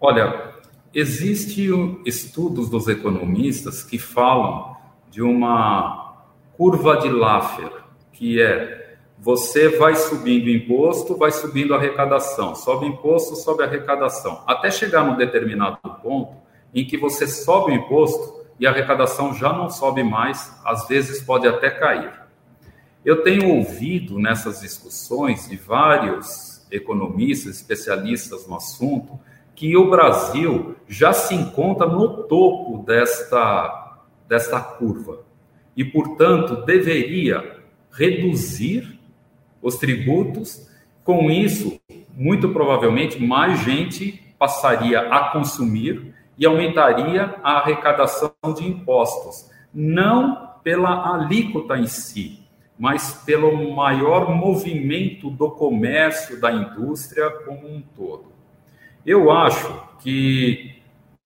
Olha, 0.00 0.54
existem 0.92 2.02
estudos 2.04 2.68
dos 2.68 2.88
economistas 2.88 3.84
que 3.84 3.96
falam 3.96 4.76
de 5.08 5.22
uma 5.22 6.16
curva 6.56 6.96
de 6.96 7.08
Laffer, 7.10 7.70
que 8.12 8.42
é 8.42 8.96
você 9.20 9.68
vai 9.68 9.94
subindo 9.94 10.50
imposto, 10.50 11.16
vai 11.16 11.30
subindo 11.30 11.76
arrecadação, 11.76 12.56
sobe 12.56 12.86
imposto, 12.86 13.36
sobe 13.36 13.62
arrecadação, 13.62 14.42
até 14.48 14.68
chegar 14.68 15.04
num 15.04 15.16
determinado 15.16 15.78
ponto 16.02 16.34
em 16.74 16.84
que 16.84 16.98
você 16.98 17.28
sobe 17.28 17.70
o 17.70 17.74
imposto, 17.76 18.43
e 18.58 18.66
a 18.66 18.70
arrecadação 18.70 19.34
já 19.34 19.52
não 19.52 19.68
sobe 19.68 20.02
mais, 20.02 20.52
às 20.64 20.86
vezes 20.86 21.22
pode 21.22 21.46
até 21.46 21.70
cair. 21.70 22.12
Eu 23.04 23.22
tenho 23.22 23.54
ouvido 23.54 24.18
nessas 24.18 24.60
discussões 24.60 25.48
de 25.48 25.56
vários 25.56 26.66
economistas, 26.70 27.56
especialistas 27.56 28.46
no 28.46 28.56
assunto, 28.56 29.18
que 29.54 29.76
o 29.76 29.90
Brasil 29.90 30.74
já 30.88 31.12
se 31.12 31.34
encontra 31.34 31.86
no 31.86 32.24
topo 32.24 32.82
desta, 32.84 34.02
desta 34.28 34.60
curva 34.60 35.20
e, 35.76 35.84
portanto, 35.84 36.64
deveria 36.64 37.60
reduzir 37.90 38.98
os 39.62 39.76
tributos. 39.76 40.68
Com 41.04 41.30
isso, 41.30 41.78
muito 42.14 42.48
provavelmente, 42.48 43.22
mais 43.22 43.60
gente 43.60 44.24
passaria 44.38 45.00
a 45.00 45.30
consumir 45.30 46.13
e 46.38 46.46
aumentaria 46.46 47.34
a 47.42 47.58
arrecadação 47.58 48.32
de 48.56 48.66
impostos, 48.66 49.50
não 49.72 50.50
pela 50.62 51.14
alíquota 51.14 51.76
em 51.76 51.86
si, 51.86 52.44
mas 52.78 53.22
pelo 53.24 53.74
maior 53.74 54.34
movimento 54.34 55.30
do 55.30 55.50
comércio, 55.50 56.40
da 56.40 56.52
indústria 56.52 57.30
como 57.30 57.68
um 57.68 57.82
todo. 57.94 58.32
Eu 59.06 59.30
acho 59.30 59.82
que 60.00 60.82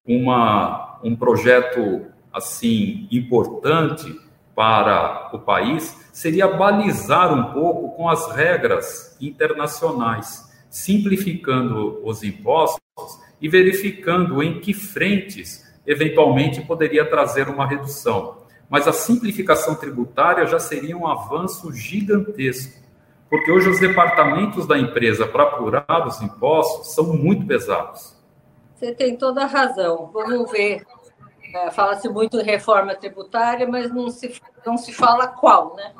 uma, 0.07 0.99
um 1.03 1.15
projeto 1.15 2.07
assim 2.33 3.09
importante 3.11 4.15
para 4.55 5.31
o 5.33 5.39
país 5.39 6.09
seria 6.13 6.49
balizar 6.49 7.33
um 7.33 7.53
pouco 7.53 7.97
com 7.97 8.09
as 8.09 8.35
regras 8.35 9.17
internacionais, 9.21 10.53
simplificando 10.69 12.01
os 12.05 12.25
impostos 12.25 12.88
e 13.41 13.49
verificando 13.49 14.43
em 14.43 14.61
que 14.61 14.75
frentes 14.75 15.67
eventualmente 15.87 16.61
poderia 16.63 17.09
trazer 17.09 17.49
uma 17.49 17.67
redução. 17.67 18.39
Mas 18.69 18.87
a 18.87 18.93
simplificação 18.93 19.75
tributária 19.75 20.47
já 20.47 20.59
seria 20.59 20.97
um 20.97 21.07
avanço 21.07 21.73
gigantesco, 21.73 22.83
porque 23.31 23.51
hoje 23.51 23.69
os 23.69 23.81
departamentos 23.81 24.67
da 24.67 24.79
empresa 24.79 25.27
para 25.27 25.45
apurar 25.45 26.07
os 26.07 26.21
impostos 26.21 26.95
são 26.95 27.17
muito 27.17 27.47
pesados. 27.47 28.17
Você 28.75 28.95
tem 28.95 29.17
toda 29.17 29.43
a 29.43 29.47
razão. 29.47 30.11
Vamos 30.13 30.51
ver. 30.51 30.87
É, 31.55 31.71
Fala-se 31.71 32.09
muito 32.09 32.39
em 32.39 32.45
reforma 32.45 32.95
tributária, 32.95 33.67
mas 33.67 33.91
não 33.91 34.11
se, 34.11 34.41
não 34.65 34.77
se 34.77 34.93
fala 34.93 35.27
qual, 35.27 35.75
né? 35.75 35.95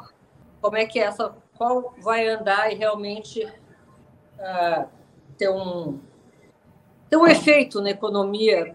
Como 0.61 0.77
é 0.77 0.85
que 0.85 1.01
essa, 1.01 1.35
qual 1.57 1.95
vai 2.01 2.29
andar 2.29 2.71
e 2.71 2.77
realmente 2.77 3.45
uh, 3.45 4.87
ter 5.37 5.49
um, 5.49 5.99
tem 7.09 7.19
um 7.19 7.27
efeito 7.27 7.81
na 7.81 7.91
economia 7.91 8.75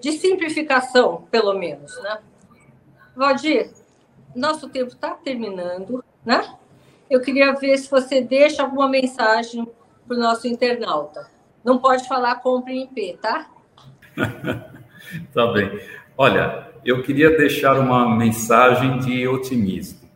de 0.00 0.12
simplificação, 0.12 1.26
pelo 1.30 1.54
menos, 1.54 2.00
né? 2.02 2.18
Valdir, 3.16 3.70
nosso 4.34 4.68
tempo 4.68 4.92
está 4.92 5.10
terminando, 5.10 6.04
né? 6.24 6.54
Eu 7.10 7.20
queria 7.20 7.52
ver 7.52 7.76
se 7.78 7.90
você 7.90 8.20
deixa 8.20 8.62
alguma 8.62 8.88
mensagem 8.88 9.68
para 10.06 10.16
o 10.16 10.20
nosso 10.20 10.46
internauta. 10.46 11.28
Não 11.64 11.78
pode 11.78 12.06
falar 12.06 12.36
compre 12.36 12.74
em 12.74 12.86
P, 12.86 13.18
tá? 13.20 13.50
tá 15.32 15.46
bem. 15.52 15.80
Olha, 16.16 16.68
eu 16.84 17.02
queria 17.02 17.36
deixar 17.36 17.78
uma 17.78 18.14
mensagem 18.16 18.98
de 18.98 19.26
otimismo. 19.26 20.08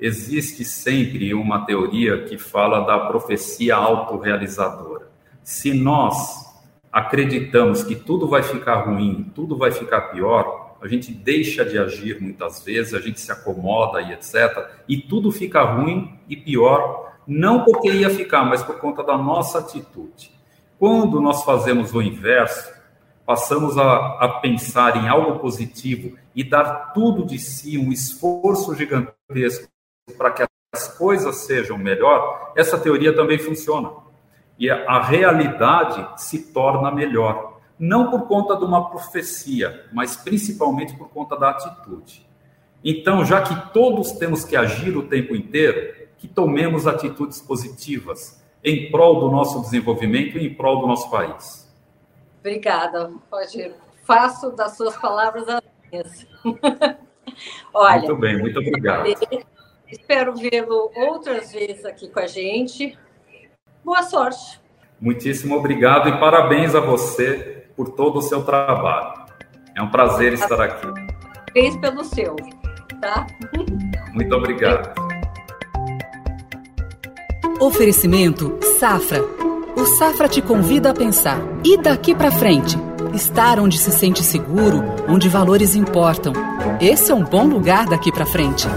Existe 0.00 0.64
sempre 0.64 1.34
uma 1.34 1.66
teoria 1.66 2.24
que 2.24 2.38
fala 2.38 2.80
da 2.80 3.06
profecia 3.06 3.74
autorrealizadora. 3.74 5.10
Se 5.42 5.74
nós 5.74 6.47
acreditamos 6.92 7.82
que 7.82 7.94
tudo 7.94 8.26
vai 8.26 8.42
ficar 8.42 8.82
ruim, 8.82 9.30
tudo 9.34 9.56
vai 9.56 9.70
ficar 9.70 10.02
pior, 10.12 10.76
a 10.80 10.86
gente 10.86 11.12
deixa 11.12 11.64
de 11.64 11.78
agir 11.78 12.20
muitas 12.20 12.64
vezes, 12.64 12.94
a 12.94 13.00
gente 13.00 13.20
se 13.20 13.32
acomoda 13.32 14.00
e 14.00 14.12
etc. 14.12 14.68
E 14.88 14.96
tudo 14.96 15.30
fica 15.32 15.62
ruim 15.62 16.18
e 16.28 16.36
pior, 16.36 17.14
não 17.26 17.64
porque 17.64 17.90
ia 17.90 18.10
ficar, 18.10 18.44
mas 18.44 18.62
por 18.62 18.78
conta 18.78 19.02
da 19.02 19.18
nossa 19.18 19.58
atitude. 19.58 20.30
Quando 20.78 21.20
nós 21.20 21.42
fazemos 21.42 21.92
o 21.92 22.00
inverso, 22.00 22.72
passamos 23.26 23.76
a, 23.76 23.96
a 24.20 24.28
pensar 24.40 24.96
em 24.96 25.08
algo 25.08 25.40
positivo 25.40 26.16
e 26.34 26.44
dar 26.44 26.92
tudo 26.94 27.26
de 27.26 27.38
si, 27.38 27.76
um 27.76 27.92
esforço 27.92 28.74
gigantesco 28.74 29.68
para 30.16 30.30
que 30.30 30.44
as 30.72 30.96
coisas 30.96 31.36
sejam 31.38 31.76
melhor, 31.76 32.52
essa 32.56 32.78
teoria 32.78 33.14
também 33.14 33.38
funciona. 33.38 33.90
E 34.58 34.68
a, 34.68 35.00
realidade 35.02 36.20
se 36.20 36.52
torna 36.52 36.90
melhor 36.90 37.60
não 37.78 38.10
por 38.10 38.26
conta 38.26 38.56
de 38.56 38.64
uma 38.64 38.90
profecia, 38.90 39.86
mas 39.92 40.16
principalmente 40.16 40.96
por 40.96 41.08
conta 41.10 41.36
da 41.36 41.50
atitude. 41.50 42.26
Então, 42.84 43.24
já 43.24 43.40
que 43.40 43.72
todos 43.72 44.12
temos 44.12 44.44
que 44.44 44.56
agir 44.56 44.96
o 44.96 45.04
tempo 45.04 45.36
inteiro, 45.36 46.08
que 46.16 46.26
tomemos 46.26 46.86
atitudes 46.86 47.40
positivas 47.40 48.42
em 48.64 48.90
prol 48.90 49.20
do 49.20 49.30
nosso 49.30 49.60
desenvolvimento 49.60 50.36
e 50.36 50.46
em 50.46 50.54
prol 50.54 50.80
do 50.80 50.86
nosso 50.88 51.08
país. 51.08 51.72
Obrigada, 52.40 53.12
Roger. 53.30 53.74
Faço 54.04 54.50
das 54.50 54.76
suas 54.76 54.96
palavras 54.96 55.48
as 55.48 55.62
minhas. 55.90 56.26
Olha, 57.72 57.98
muito 57.98 58.16
bem, 58.16 58.38
muito 58.38 58.58
obrigado. 58.58 59.06
Espero 59.86 60.34
vê-lo 60.34 60.90
outras 60.94 61.52
vezes 61.52 61.84
aqui 61.84 62.08
com 62.08 62.18
a 62.18 62.26
gente. 62.26 62.98
Boa 63.84 64.02
sorte. 64.02 64.60
Muitíssimo 65.00 65.56
obrigado 65.56 66.08
e 66.08 66.18
parabéns 66.18 66.74
a 66.74 66.80
você 66.80 67.66
por 67.76 67.90
todo 67.90 68.18
o 68.18 68.22
seu 68.22 68.42
trabalho. 68.42 69.26
É 69.76 69.82
um 69.82 69.88
prazer 69.88 70.32
estar 70.32 70.60
aqui. 70.60 70.86
Parabéns 71.46 71.76
pelo 71.76 72.04
seu, 72.04 72.36
tá? 73.00 73.26
Muito 74.12 74.34
obrigado. 74.34 74.92
Oferecimento 77.60 78.58
Safra. 78.78 79.22
O 79.76 79.84
Safra 79.96 80.28
te 80.28 80.42
convida 80.42 80.90
a 80.90 80.94
pensar. 80.94 81.38
E 81.64 81.76
daqui 81.76 82.14
para 82.14 82.32
frente? 82.32 82.76
Estar 83.14 83.58
onde 83.60 83.78
se 83.78 83.92
sente 83.92 84.22
seguro, 84.22 84.82
onde 85.08 85.28
valores 85.28 85.74
importam. 85.74 86.32
Esse 86.80 87.10
é 87.10 87.14
um 87.14 87.24
bom 87.24 87.44
lugar 87.46 87.86
daqui 87.86 88.12
para 88.12 88.26
frente. 88.26 88.68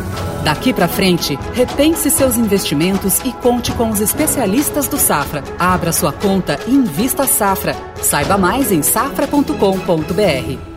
Daqui 0.44 0.74
para 0.74 0.88
frente, 0.88 1.38
repense 1.54 2.10
seus 2.10 2.38
investimentos 2.38 3.20
e 3.20 3.32
conte 3.32 3.72
com 3.74 3.90
os 3.90 4.02
especialistas 4.02 4.88
do 4.88 4.98
Safra. 4.98 5.44
Abra 5.60 5.92
sua 5.92 6.12
conta 6.12 6.60
e 6.68 6.72
invista 6.72 7.28
Safra. 7.28 7.76
Saiba 8.02 8.38
mais 8.38 8.72
em 8.72 8.82
safra.com.br. 8.82 10.71